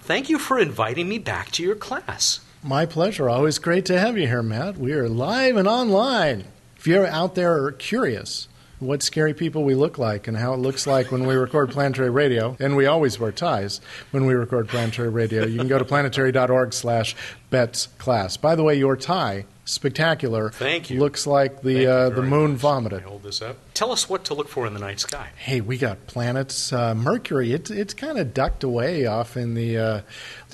Thank 0.00 0.28
you 0.28 0.40
for 0.40 0.58
inviting 0.58 1.08
me 1.08 1.18
back 1.18 1.52
to 1.52 1.62
your 1.62 1.76
class. 1.76 2.40
My 2.64 2.84
pleasure. 2.84 3.30
Always 3.30 3.60
great 3.60 3.86
to 3.86 4.00
have 4.00 4.18
you 4.18 4.26
here, 4.26 4.42
Matt. 4.42 4.76
We 4.76 4.92
are 4.92 5.08
live 5.08 5.54
and 5.54 5.68
online. 5.68 6.46
If 6.76 6.88
you're 6.88 7.06
out 7.06 7.36
there 7.36 7.70
curious 7.70 8.48
what 8.84 9.02
scary 9.02 9.34
people 9.34 9.64
we 9.64 9.74
look 9.74 9.98
like 9.98 10.28
and 10.28 10.36
how 10.36 10.54
it 10.54 10.58
looks 10.58 10.86
like 10.86 11.10
when 11.10 11.26
we 11.26 11.34
record 11.34 11.70
planetary 11.70 12.10
radio. 12.10 12.56
And 12.60 12.76
we 12.76 12.86
always 12.86 13.18
wear 13.18 13.32
ties 13.32 13.80
when 14.10 14.26
we 14.26 14.34
record 14.34 14.68
planetary 14.68 15.08
radio. 15.08 15.46
You 15.46 15.58
can 15.58 15.68
go 15.68 15.78
to 15.78 15.84
planetary.org 15.84 16.72
slash 16.72 17.16
Betts 17.54 17.86
class. 17.98 18.36
By 18.36 18.56
the 18.56 18.62
way, 18.62 18.74
your 18.76 18.96
tie 18.96 19.44
spectacular. 19.64 20.50
Thank 20.50 20.90
you. 20.90 21.00
Looks 21.00 21.26
like 21.26 21.62
the 21.62 21.86
uh, 21.86 22.10
the 22.10 22.22
moon 22.22 22.52
much. 22.52 22.60
vomited. 22.60 23.02
Hold 23.02 23.22
this 23.22 23.40
up. 23.40 23.56
Tell 23.74 23.90
us 23.90 24.08
what 24.08 24.24
to 24.24 24.34
look 24.34 24.48
for 24.48 24.66
in 24.66 24.74
the 24.74 24.80
night 24.80 25.00
sky. 25.00 25.30
Hey, 25.36 25.60
we 25.60 25.78
got 25.78 26.06
planets. 26.06 26.72
Uh, 26.72 26.94
Mercury, 26.94 27.52
it's 27.52 27.70
it's 27.70 27.94
kind 27.94 28.18
of 28.18 28.34
ducked 28.34 28.64
away 28.64 29.06
off 29.06 29.36
in 29.36 29.54
the. 29.54 29.78
Uh, 29.78 30.00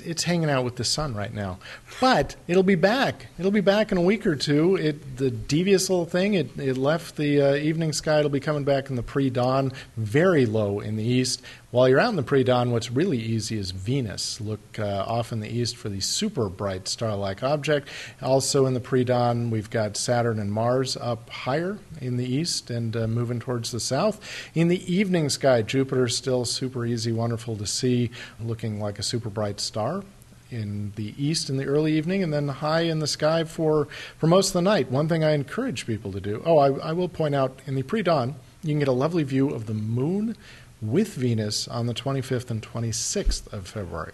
it's 0.03 0.23
hanging 0.23 0.49
out 0.49 0.63
with 0.63 0.77
the 0.77 0.83
sun 0.83 1.13
right 1.13 1.33
now, 1.33 1.59
but 1.99 2.35
it'll 2.47 2.63
be 2.63 2.75
back. 2.75 3.27
It'll 3.37 3.51
be 3.51 3.61
back 3.61 3.91
in 3.91 3.97
a 3.97 4.01
week 4.01 4.25
or 4.25 4.35
two. 4.35 4.75
It 4.75 5.17
the 5.17 5.29
devious 5.29 5.89
little 5.89 6.05
thing. 6.05 6.33
It 6.33 6.57
it 6.57 6.77
left 6.77 7.17
the 7.17 7.41
uh, 7.41 7.55
evening 7.55 7.93
sky. 7.93 8.19
It'll 8.19 8.31
be 8.31 8.39
coming 8.39 8.63
back 8.63 8.89
in 8.89 8.95
the 8.95 9.03
pre-dawn. 9.03 9.71
Very 9.97 10.45
low 10.45 10.79
in 10.79 10.95
the 10.95 11.03
east. 11.03 11.41
While 11.71 11.87
you're 11.87 12.01
out 12.01 12.09
in 12.09 12.17
the 12.17 12.23
pre-dawn, 12.23 12.71
what's 12.71 12.91
really 12.91 13.19
easy 13.19 13.57
is 13.57 13.71
Venus. 13.71 14.41
Look 14.41 14.77
uh, 14.77 15.05
off 15.07 15.31
in 15.31 15.39
the 15.39 15.49
east 15.49 15.77
for 15.77 15.87
the 15.87 16.01
super 16.01 16.49
bright 16.49 16.87
star-like 16.91 17.43
object. 17.43 17.87
Also 18.21 18.65
in 18.65 18.73
the 18.73 18.79
pre-dawn, 18.79 19.49
we've 19.49 19.69
got 19.69 19.97
Saturn 19.97 20.39
and 20.39 20.51
Mars 20.51 20.95
up 20.97 21.29
higher 21.29 21.79
in 21.99 22.17
the 22.17 22.25
east 22.25 22.69
and 22.69 22.95
uh, 22.95 23.07
moving 23.07 23.39
towards 23.39 23.71
the 23.71 23.79
south. 23.79 24.19
In 24.53 24.67
the 24.67 24.93
evening 24.93 25.29
sky, 25.29 25.61
Jupiter 25.61 26.07
still 26.07 26.45
super 26.45 26.85
easy, 26.85 27.11
wonderful 27.11 27.55
to 27.55 27.65
see, 27.65 28.11
looking 28.39 28.79
like 28.79 28.99
a 28.99 29.03
super 29.03 29.29
bright 29.29 29.59
star 29.59 30.03
in 30.51 30.91
the 30.97 31.15
east 31.17 31.49
in 31.49 31.57
the 31.57 31.65
early 31.65 31.93
evening 31.93 32.21
and 32.21 32.33
then 32.33 32.47
high 32.47 32.81
in 32.81 32.99
the 32.99 33.07
sky 33.07 33.43
for, 33.43 33.87
for 34.17 34.27
most 34.27 34.49
of 34.49 34.53
the 34.53 34.61
night. 34.61 34.91
One 34.91 35.07
thing 35.07 35.23
I 35.23 35.31
encourage 35.31 35.87
people 35.87 36.11
to 36.11 36.19
do, 36.19 36.43
oh, 36.45 36.57
I, 36.57 36.89
I 36.89 36.91
will 36.91 37.09
point 37.09 37.33
out 37.33 37.59
in 37.65 37.75
the 37.75 37.83
pre 37.83 38.03
dawn, 38.03 38.35
you 38.61 38.69
can 38.69 38.79
get 38.79 38.87
a 38.87 38.93
lovely 38.93 39.23
view 39.23 39.49
of 39.49 39.65
the 39.65 39.73
moon 39.73 40.35
with 40.81 41.13
Venus 41.13 41.67
on 41.67 41.87
the 41.87 41.93
25th 41.93 42.49
and 42.49 42.61
26th 42.61 43.51
of 43.53 43.67
February. 43.67 44.13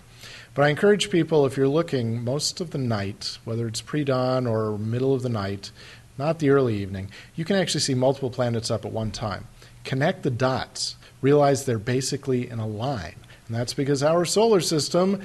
But 0.57 0.63
I 0.63 0.69
encourage 0.69 1.11
people, 1.11 1.45
if 1.45 1.55
you're 1.55 1.67
looking 1.67 2.23
most 2.23 2.59
of 2.61 2.71
the 2.71 2.79
night, 2.79 3.37
whether 3.45 3.67
it's 3.67 3.79
pre 3.79 4.03
dawn 4.03 4.47
or 4.47 4.75
middle 4.79 5.13
of 5.13 5.21
the 5.21 5.29
night, 5.29 5.69
not 6.17 6.39
the 6.39 6.49
early 6.49 6.75
evening, 6.77 7.11
you 7.35 7.45
can 7.45 7.57
actually 7.57 7.81
see 7.81 7.93
multiple 7.93 8.31
planets 8.31 8.71
up 8.71 8.83
at 8.83 8.91
one 8.91 9.11
time. 9.11 9.47
Connect 9.83 10.23
the 10.23 10.31
dots, 10.31 10.95
realize 11.21 11.65
they're 11.65 11.77
basically 11.77 12.49
in 12.49 12.57
a 12.57 12.65
line. 12.65 13.17
And 13.47 13.55
that's 13.55 13.75
because 13.75 14.01
our 14.01 14.25
solar 14.25 14.59
system 14.59 15.21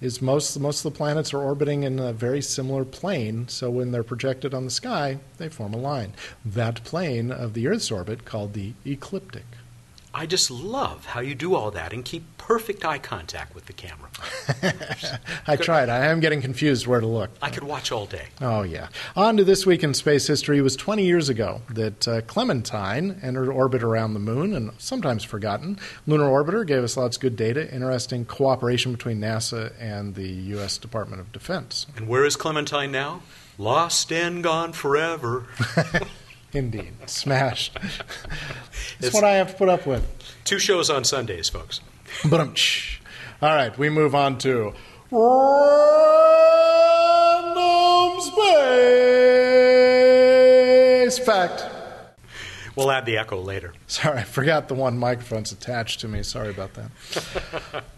is 0.00 0.22
most 0.22 0.56
most 0.60 0.84
of 0.84 0.92
the 0.92 0.96
planets 0.96 1.34
are 1.34 1.42
orbiting 1.42 1.82
in 1.82 1.98
a 1.98 2.12
very 2.12 2.40
similar 2.40 2.84
plane 2.84 3.48
so 3.48 3.68
when 3.68 3.90
they're 3.90 4.04
projected 4.04 4.54
on 4.54 4.64
the 4.64 4.70
sky 4.70 5.18
they 5.38 5.48
form 5.48 5.74
a 5.74 5.76
line 5.76 6.12
that 6.44 6.84
plane 6.84 7.32
of 7.32 7.52
the 7.52 7.66
earth's 7.66 7.90
orbit 7.90 8.24
called 8.24 8.52
the 8.52 8.72
ecliptic 8.86 9.44
I 10.14 10.26
just 10.26 10.50
love 10.50 11.04
how 11.06 11.20
you 11.20 11.34
do 11.34 11.54
all 11.54 11.70
that 11.72 11.92
and 11.92 12.04
keep 12.04 12.24
perfect 12.38 12.84
eye 12.84 12.98
contact 12.98 13.54
with 13.54 13.66
the 13.66 13.74
camera. 13.74 14.08
I 15.46 15.56
tried. 15.56 15.90
I 15.90 16.06
am 16.06 16.20
getting 16.20 16.40
confused 16.40 16.86
where 16.86 17.00
to 17.00 17.06
look. 17.06 17.30
I 17.42 17.50
could 17.50 17.62
watch 17.62 17.92
all 17.92 18.06
day. 18.06 18.28
Oh, 18.40 18.62
yeah. 18.62 18.88
On 19.16 19.36
to 19.36 19.44
this 19.44 19.66
week 19.66 19.84
in 19.84 19.92
space 19.92 20.26
history. 20.26 20.58
It 20.58 20.62
was 20.62 20.76
20 20.76 21.04
years 21.04 21.28
ago 21.28 21.60
that 21.70 22.08
uh, 22.08 22.20
Clementine 22.22 23.20
entered 23.22 23.50
orbit 23.50 23.82
around 23.82 24.14
the 24.14 24.20
moon, 24.20 24.54
and 24.54 24.72
sometimes 24.78 25.24
forgotten. 25.24 25.78
Lunar 26.06 26.24
Orbiter 26.24 26.66
gave 26.66 26.82
us 26.82 26.96
lots 26.96 27.16
of 27.16 27.20
good 27.20 27.36
data, 27.36 27.72
interesting 27.72 28.24
cooperation 28.24 28.92
between 28.92 29.20
NASA 29.20 29.72
and 29.78 30.14
the 30.14 30.28
U.S. 30.28 30.78
Department 30.78 31.20
of 31.20 31.30
Defense. 31.32 31.86
And 31.96 32.08
where 32.08 32.24
is 32.24 32.34
Clementine 32.34 32.90
now? 32.90 33.22
Lost 33.58 34.10
and 34.10 34.42
gone 34.42 34.72
forever. 34.72 35.46
Indeed. 36.52 36.94
Smashed. 37.06 37.78
That's 39.00 39.14
what 39.14 39.24
I 39.24 39.32
have 39.32 39.50
to 39.50 39.56
put 39.56 39.68
up 39.68 39.86
with. 39.86 40.04
Two 40.44 40.58
shows 40.58 40.88
on 40.90 41.04
Sundays, 41.04 41.48
folks. 41.48 41.80
But 42.28 42.40
um, 42.40 42.54
all 43.42 43.54
right, 43.54 43.76
we 43.78 43.90
move 43.90 44.14
on 44.14 44.38
to 44.38 44.72
random 45.10 45.40
space 48.20 48.78
fact. 51.18 51.64
We'll 52.76 52.90
add 52.90 53.06
the 53.06 53.18
echo 53.18 53.40
later. 53.40 53.74
Sorry, 53.88 54.18
I 54.18 54.22
forgot 54.22 54.68
the 54.68 54.74
one 54.74 54.98
microphone's 54.98 55.50
attached 55.52 56.00
to 56.00 56.08
me. 56.08 56.22
Sorry 56.22 56.50
about 56.50 56.74
that. 56.74 56.90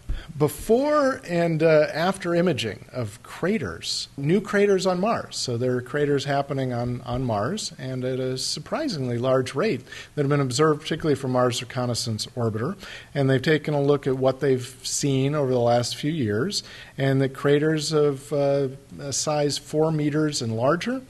before 0.41 1.21
and 1.27 1.61
uh, 1.61 1.85
after 1.93 2.33
imaging 2.33 2.83
of 2.91 3.21
craters, 3.21 4.07
new 4.17 4.41
craters 4.41 4.87
on 4.87 4.99
Mars. 4.99 5.37
So 5.37 5.55
there 5.55 5.75
are 5.77 5.83
craters 5.83 6.25
happening 6.25 6.73
on, 6.73 7.01
on 7.01 7.23
Mars 7.23 7.73
and 7.77 8.03
at 8.03 8.19
a 8.19 8.39
surprisingly 8.39 9.19
large 9.19 9.53
rate 9.53 9.81
that 10.15 10.23
have 10.23 10.29
been 10.29 10.39
observed, 10.39 10.81
particularly 10.81 11.13
from 11.13 11.33
Mars 11.33 11.61
Reconnaissance 11.61 12.25
Orbiter. 12.35 12.75
And 13.13 13.29
they've 13.29 13.39
taken 13.39 13.75
a 13.75 13.81
look 13.83 14.07
at 14.07 14.17
what 14.17 14.39
they've 14.39 14.75
seen 14.81 15.35
over 15.35 15.51
the 15.51 15.59
last 15.59 15.95
few 15.95 16.11
years, 16.11 16.63
and 16.97 17.21
the 17.21 17.29
craters 17.29 17.93
of 17.93 18.33
uh, 18.33 18.69
a 18.99 19.13
size 19.13 19.59
four 19.59 19.91
meters 19.91 20.41
and 20.41 20.57
larger. 20.57 21.03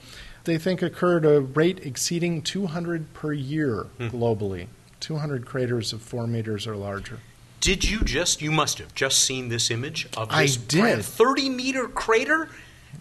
They 0.44 0.58
think 0.58 0.82
occurred 0.82 1.26
at 1.26 1.36
a 1.36 1.39
rate 1.39 1.86
exceeding 1.86 2.41
200 2.41 3.13
per 3.13 3.32
year 3.32 3.84
hmm. 3.98 4.08
globally. 4.08 4.67
200 5.00 5.46
craters 5.46 5.94
of 5.94 6.02
four 6.02 6.28
meters 6.28 6.67
or 6.67 6.76
larger. 6.76 7.20
Did 7.62 7.88
you 7.89 8.02
just, 8.02 8.41
you 8.41 8.52
must 8.52 8.80
have 8.80 8.93
just 8.95 9.19
seen 9.19 9.47
this 9.50 9.71
image 9.71 10.08
of 10.17 10.30
I 10.32 10.43
this 10.43 10.58
did. 10.58 11.04
30 11.06 11.50
meter 11.50 11.88
crater 11.88 12.50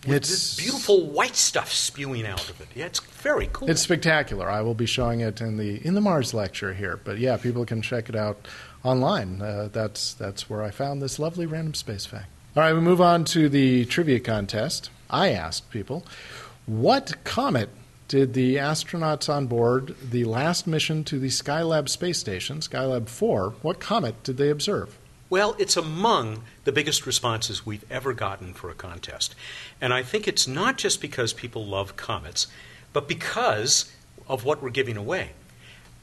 with 0.07 0.17
It's- 0.17 0.29
this 0.31 0.55
beautiful 0.57 1.07
white 1.11 1.35
stuff 1.35 1.73
spewing 1.73 2.27
out 2.27 2.49
of 2.49 2.61
it. 2.61 2.69
Yeah, 2.75 2.85
it's 2.87 3.01
very 3.01 3.49
cool. 3.53 3.69
It's 3.71 3.81
spectacular. 3.83 4.49
I 4.49 4.61
will 4.61 4.75
be 4.75 4.87
showing 4.87 5.21
it 5.21 5.41
in 5.41 5.57
the 5.57 5.85
in 5.87 5.95
the 5.95 6.01
Mars 6.01 6.33
lecture 6.35 6.75
here. 6.75 7.01
But 7.03 7.19
yeah, 7.19 7.37
people 7.39 7.65
can 7.67 7.83
check 7.83 8.09
it 8.09 8.15
out 8.17 8.47
online. 8.85 9.43
Uh, 9.43 9.69
that's 9.73 10.15
that's 10.15 10.49
where 10.49 10.63
I 10.63 10.71
found 10.71 11.03
this 11.03 11.19
lovely 11.19 11.47
random 11.47 11.75
space 11.75 12.07
fact. 12.07 12.27
All 12.57 12.63
right, 12.63 12.73
we 12.75 12.81
move 12.81 13.01
on 13.01 13.25
to 13.27 13.49
the 13.49 13.85
trivia 13.87 14.21
contest. 14.21 14.91
I 15.09 15.31
asked 15.31 15.71
people, 15.71 16.05
what 16.67 17.25
comet 17.25 17.69
did 18.11 18.35
the 18.35 18.57
astronauts 18.57 19.33
on 19.33 19.47
board 19.47 19.95
the 20.11 20.25
last 20.25 20.67
mission 20.67 21.05
to 21.05 21.17
the 21.21 21.29
Skylab 21.29 21.89
space 21.89 22.19
station, 22.19 22.59
Skylab 22.59 23.09
4, 23.09 23.51
what 23.63 23.79
comet 23.79 24.21
did 24.25 24.37
they 24.37 24.51
observe? 24.51 24.99
Well, 25.29 25.55
it's 25.61 25.77
among 25.77 26.43
the 26.65 26.73
biggest 26.73 27.07
responses 27.07 27.65
we've 27.65 27.85
ever 27.89 28.13
gotten 28.13 28.53
for 28.53 28.69
a 28.69 28.75
contest. 28.75 29.37
And 29.81 29.95
I 29.95 30.03
think 30.03 30.27
it's 30.27 30.49
not 30.49 30.77
just 30.77 31.01
because 31.01 31.33
people 31.33 31.65
love 31.65 31.95
comets, 31.95 32.49
but 32.93 33.07
because 33.07 33.93
of 34.29 34.45
what 34.45 34.61
we're 34.61 34.71
giving 34.71 34.97
away. 34.97 35.31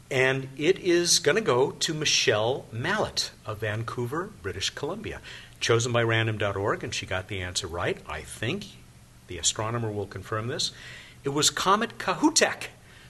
And 0.10 0.48
it 0.56 0.80
is 0.80 1.20
going 1.20 1.36
to 1.36 1.42
go 1.42 1.72
to 1.72 1.94
Michelle 1.94 2.68
Mallet 2.72 3.32
of 3.46 3.58
Vancouver, 3.58 4.30
British 4.42 4.70
Columbia, 4.70 5.20
chosen 5.60 5.92
by 5.92 6.04
random.org, 6.04 6.86
and 6.86 6.96
she 6.96 7.06
got 7.06 7.28
the 7.28 7.42
answer 7.42 7.68
right, 7.68 7.98
I 8.08 8.22
think. 8.22 8.68
The 9.28 9.40
astronomer 9.40 9.92
will 9.92 10.08
confirm 10.08 10.48
this. 10.48 10.72
It 11.28 11.34
was 11.34 11.50
Comet 11.50 11.98
Kohoutek, 11.98 12.68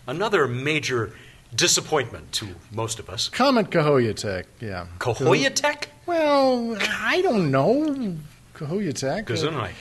another 0.07 0.47
major 0.47 1.13
disappointment 1.55 2.31
to 2.31 2.47
most 2.71 2.97
of 2.97 3.11
us. 3.11 3.29
Comet 3.29 3.69
Kohoyatek, 3.69 4.45
yeah. 4.59 4.87
Kohoyatek? 4.97 5.83
Well, 6.07 6.75
I 6.81 7.21
don't 7.21 7.51
know. 7.51 8.15
Kohoyatek. 8.55 9.25
Gesundheit. 9.25 9.73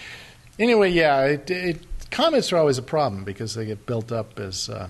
Anyway, 0.59 0.91
yeah, 0.91 1.25
it, 1.25 1.51
it, 1.51 2.11
comets 2.11 2.53
are 2.53 2.59
always 2.59 2.77
a 2.77 2.83
problem 2.83 3.25
because 3.25 3.55
they 3.55 3.65
get 3.65 3.87
built 3.87 4.13
up 4.13 4.39
as, 4.39 4.69
uh, 4.69 4.89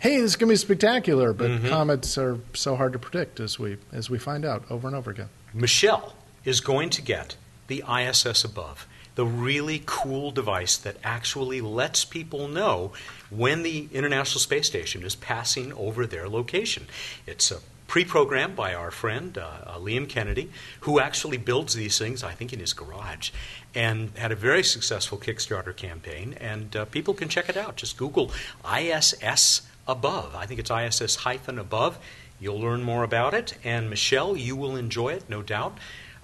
hey, 0.00 0.16
this 0.16 0.32
is 0.32 0.36
going 0.36 0.48
to 0.48 0.54
be 0.54 0.56
spectacular. 0.56 1.32
But 1.32 1.50
Mm-hmm. 1.52 1.68
comets 1.68 2.18
are 2.18 2.40
so 2.52 2.74
hard 2.74 2.94
to 2.94 2.98
predict, 2.98 3.38
as 3.38 3.60
we 3.60 3.76
as 3.92 4.10
we 4.10 4.18
find 4.18 4.44
out 4.44 4.64
over 4.70 4.88
and 4.88 4.96
over 4.96 5.12
again. 5.12 5.28
Michelle 5.54 6.14
is 6.44 6.60
going 6.60 6.90
to 6.90 7.00
get 7.00 7.36
the 7.68 7.84
ISS 7.88 8.42
above, 8.42 8.88
the 9.18 9.26
really 9.26 9.82
cool 9.84 10.30
device 10.30 10.76
that 10.76 10.96
actually 11.02 11.60
lets 11.60 12.04
people 12.04 12.46
know 12.46 12.92
when 13.30 13.64
the 13.64 13.88
International 13.92 14.38
Space 14.38 14.68
Station 14.68 15.02
is 15.02 15.16
passing 15.16 15.72
over 15.72 16.06
their 16.06 16.28
location. 16.28 16.86
It's 17.26 17.50
a 17.50 17.58
pre-programmed 17.88 18.54
by 18.54 18.72
our 18.72 18.92
friend 18.92 19.36
uh, 19.36 19.48
uh, 19.66 19.78
Liam 19.78 20.08
Kennedy, 20.08 20.52
who 20.82 21.00
actually 21.00 21.36
builds 21.36 21.74
these 21.74 21.98
things, 21.98 22.22
I 22.22 22.30
think, 22.30 22.52
in 22.52 22.60
his 22.60 22.72
garage, 22.72 23.32
and 23.74 24.12
had 24.16 24.30
a 24.30 24.36
very 24.36 24.62
successful 24.62 25.18
Kickstarter 25.18 25.74
campaign. 25.74 26.36
And 26.40 26.76
uh, 26.76 26.84
people 26.84 27.12
can 27.12 27.28
check 27.28 27.48
it 27.48 27.56
out. 27.56 27.74
Just 27.74 27.96
Google 27.96 28.30
ISS 28.72 29.62
above. 29.88 30.36
I 30.36 30.46
think 30.46 30.60
it's 30.60 30.70
ISS 30.70 31.16
hyphen 31.16 31.58
above. 31.58 31.98
You'll 32.38 32.60
learn 32.60 32.84
more 32.84 33.02
about 33.02 33.34
it. 33.34 33.54
And 33.64 33.90
Michelle, 33.90 34.36
you 34.36 34.54
will 34.54 34.76
enjoy 34.76 35.08
it, 35.14 35.28
no 35.28 35.42
doubt. 35.42 35.76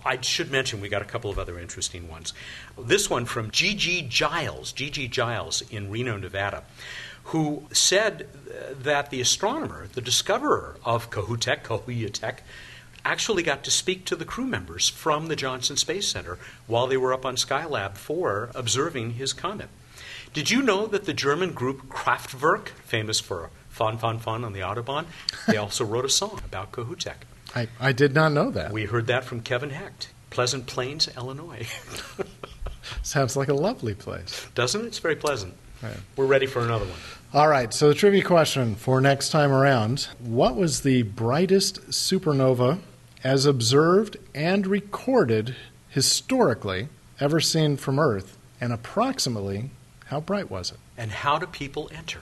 I 0.04 0.20
should 0.20 0.50
mention 0.50 0.80
we 0.80 0.88
got 0.88 1.02
a 1.02 1.06
couple 1.06 1.30
of 1.30 1.38
other 1.38 1.58
interesting 1.58 2.08
ones. 2.08 2.34
This 2.78 3.08
one 3.08 3.24
from 3.24 3.50
Gigi 3.50 4.02
Giles, 4.02 4.72
Gigi 4.72 5.08
Giles 5.08 5.62
in 5.70 5.90
Reno, 5.90 6.18
Nevada, 6.18 6.64
who 7.24 7.64
said 7.72 8.28
that 8.82 9.10
the 9.10 9.20
astronomer, 9.20 9.88
the 9.92 10.02
discoverer 10.02 10.76
of 10.84 11.10
Kohoutek, 11.10 11.62
Kohuyatek, 11.62 12.38
actually 13.04 13.42
got 13.42 13.64
to 13.64 13.70
speak 13.70 14.04
to 14.06 14.16
the 14.16 14.24
crew 14.24 14.46
members 14.46 14.88
from 14.88 15.26
the 15.26 15.36
Johnson 15.36 15.76
Space 15.76 16.08
Center 16.08 16.38
while 16.66 16.86
they 16.86 16.96
were 16.96 17.12
up 17.12 17.24
on 17.24 17.36
Skylab 17.36 17.96
4 17.96 18.50
observing 18.54 19.12
his 19.12 19.32
comet. 19.32 19.68
Did 20.32 20.50
you 20.50 20.62
know 20.62 20.86
that 20.86 21.04
the 21.04 21.14
German 21.14 21.52
group 21.52 21.88
Kraftwerk, 21.88 22.68
famous 22.84 23.20
for 23.20 23.50
fun, 23.68 23.98
fun, 23.98 24.18
fun 24.18 24.44
on 24.44 24.52
the 24.52 24.60
Autobahn, 24.60 25.06
they 25.46 25.56
also 25.56 25.84
wrote 25.84 26.04
a 26.04 26.10
song 26.10 26.40
about 26.44 26.72
Kohoutek? 26.72 27.24
I, 27.54 27.68
I 27.80 27.92
did 27.92 28.14
not 28.14 28.32
know 28.32 28.50
that. 28.50 28.72
We 28.72 28.84
heard 28.84 29.06
that 29.06 29.24
from 29.24 29.40
Kevin 29.40 29.70
Hecht, 29.70 30.10
Pleasant 30.30 30.66
Plains, 30.66 31.08
Illinois. 31.16 31.68
Sounds 33.02 33.36
like 33.36 33.48
a 33.48 33.54
lovely 33.54 33.94
place. 33.94 34.46
Doesn't 34.54 34.82
it? 34.82 34.86
It's 34.86 34.98
very 34.98 35.16
pleasant. 35.16 35.54
Right. 35.82 35.96
We're 36.16 36.26
ready 36.26 36.46
for 36.46 36.60
another 36.60 36.86
one. 36.86 36.98
All 37.32 37.48
right, 37.48 37.72
so 37.74 37.88
the 37.88 37.94
trivia 37.94 38.22
question 38.22 38.74
for 38.74 39.00
next 39.00 39.30
time 39.30 39.52
around 39.52 40.08
What 40.20 40.56
was 40.56 40.82
the 40.82 41.02
brightest 41.02 41.88
supernova 41.90 42.78
as 43.22 43.46
observed 43.46 44.16
and 44.34 44.66
recorded 44.66 45.56
historically 45.88 46.88
ever 47.20 47.40
seen 47.40 47.76
from 47.76 47.98
Earth? 47.98 48.36
And 48.60 48.72
approximately 48.72 49.70
how 50.06 50.20
bright 50.20 50.50
was 50.50 50.70
it? 50.70 50.78
And 50.96 51.10
how 51.10 51.38
do 51.38 51.46
people 51.46 51.90
enter? 51.92 52.20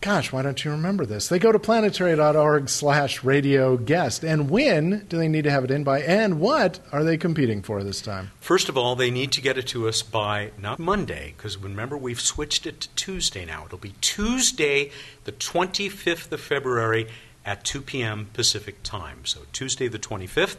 Gosh, 0.00 0.32
why 0.32 0.40
don't 0.40 0.64
you 0.64 0.70
remember 0.70 1.04
this? 1.04 1.28
They 1.28 1.38
go 1.38 1.52
to 1.52 1.58
planetary.org 1.58 2.70
slash 2.70 3.22
radio 3.22 3.76
guest. 3.76 4.24
And 4.24 4.48
when 4.48 5.04
do 5.10 5.18
they 5.18 5.28
need 5.28 5.44
to 5.44 5.50
have 5.50 5.62
it 5.62 5.70
in 5.70 5.84
by? 5.84 6.00
And 6.00 6.40
what 6.40 6.80
are 6.90 7.04
they 7.04 7.18
competing 7.18 7.60
for 7.60 7.84
this 7.84 8.00
time? 8.00 8.30
First 8.40 8.70
of 8.70 8.78
all, 8.78 8.96
they 8.96 9.10
need 9.10 9.30
to 9.32 9.42
get 9.42 9.58
it 9.58 9.66
to 9.68 9.86
us 9.88 10.00
by 10.00 10.52
not 10.58 10.78
Monday, 10.78 11.34
because 11.36 11.58
remember 11.58 11.98
we've 11.98 12.20
switched 12.20 12.66
it 12.66 12.80
to 12.80 12.88
Tuesday 12.94 13.44
now. 13.44 13.66
It'll 13.66 13.76
be 13.76 13.94
Tuesday, 14.00 14.90
the 15.24 15.32
25th 15.32 16.32
of 16.32 16.40
February 16.40 17.06
at 17.44 17.64
2 17.64 17.82
p.m. 17.82 18.28
Pacific 18.32 18.82
time. 18.82 19.26
So 19.26 19.40
Tuesday, 19.52 19.88
the 19.88 19.98
25th. 19.98 20.56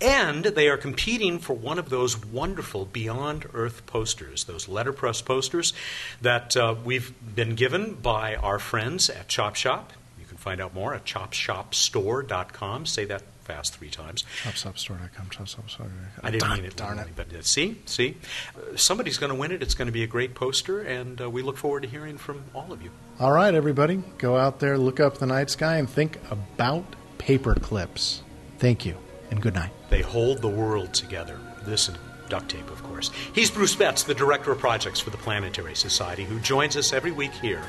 And 0.00 0.44
they 0.44 0.68
are 0.68 0.76
competing 0.76 1.38
for 1.38 1.54
one 1.54 1.78
of 1.78 1.88
those 1.88 2.22
wonderful 2.24 2.84
Beyond 2.84 3.46
Earth 3.54 3.86
posters, 3.86 4.44
those 4.44 4.68
letterpress 4.68 5.22
posters 5.24 5.72
that 6.20 6.56
uh, 6.56 6.74
we've 6.84 7.12
been 7.34 7.54
given 7.54 7.94
by 7.94 8.34
our 8.36 8.58
friends 8.58 9.08
at 9.08 9.28
Chop 9.28 9.54
Shop. 9.54 9.92
You 10.18 10.26
can 10.26 10.36
find 10.36 10.60
out 10.60 10.74
more 10.74 10.94
at 10.94 11.04
chopshopstore.com. 11.04 12.86
Say 12.86 13.04
that 13.06 13.22
fast 13.44 13.74
three 13.76 13.90
times. 13.90 14.24
Chopstopstore.com, 14.42 15.26
chopstopstore.com. 15.26 15.90
I 16.22 16.30
didn't 16.30 16.40
Darn- 16.48 16.56
mean 16.56 16.64
it, 16.66 16.76
Darn 16.76 16.98
it. 16.98 17.08
but 17.14 17.32
uh, 17.34 17.42
see, 17.42 17.76
see, 17.84 18.16
uh, 18.56 18.76
somebody's 18.76 19.18
going 19.18 19.30
to 19.30 19.36
win 19.38 19.52
it. 19.52 19.62
It's 19.62 19.74
going 19.74 19.86
to 19.86 19.92
be 19.92 20.02
a 20.02 20.06
great 20.06 20.34
poster, 20.34 20.80
and 20.80 21.20
uh, 21.20 21.28
we 21.30 21.42
look 21.42 21.56
forward 21.58 21.82
to 21.82 21.88
hearing 21.88 22.16
from 22.18 22.42
all 22.54 22.72
of 22.72 22.82
you. 22.82 22.90
All 23.20 23.32
right, 23.32 23.54
everybody, 23.54 24.02
go 24.18 24.36
out 24.36 24.60
there, 24.60 24.76
look 24.78 24.98
up 24.98 25.18
the 25.18 25.26
night 25.26 25.50
sky, 25.50 25.76
and 25.76 25.88
think 25.88 26.18
about 26.30 26.84
paper 27.18 27.54
clips. 27.54 28.22
Thank 28.58 28.86
you, 28.86 28.96
and 29.34 29.42
good 29.42 29.54
night. 29.54 29.70
They 29.90 30.02
hold 30.02 30.38
the 30.38 30.48
world 30.48 30.92
together. 30.94 31.38
This 31.62 31.88
and 31.88 31.98
duct 32.28 32.48
tape, 32.48 32.70
of 32.70 32.82
course. 32.82 33.10
He's 33.34 33.50
Bruce 33.50 33.74
Betts, 33.74 34.02
the 34.02 34.14
director 34.14 34.52
of 34.52 34.58
projects 34.58 35.00
for 35.00 35.10
the 35.10 35.16
Planetary 35.18 35.74
Society, 35.74 36.24
who 36.24 36.40
joins 36.40 36.76
us 36.76 36.92
every 36.92 37.12
week 37.12 37.32
here 37.32 37.62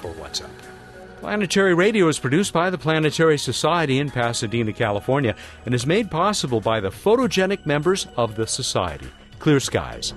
for 0.00 0.12
What's 0.12 0.40
Up. 0.40 0.50
Planetary 1.20 1.72
Radio 1.72 2.08
is 2.08 2.18
produced 2.18 2.52
by 2.52 2.68
the 2.68 2.76
Planetary 2.76 3.38
Society 3.38 3.98
in 3.98 4.10
Pasadena, 4.10 4.74
California, 4.74 5.34
and 5.64 5.74
is 5.74 5.86
made 5.86 6.10
possible 6.10 6.60
by 6.60 6.80
the 6.80 6.90
photogenic 6.90 7.64
members 7.64 8.06
of 8.16 8.34
the 8.34 8.46
Society. 8.46 9.08
Clear 9.38 9.60
skies. 9.60 10.12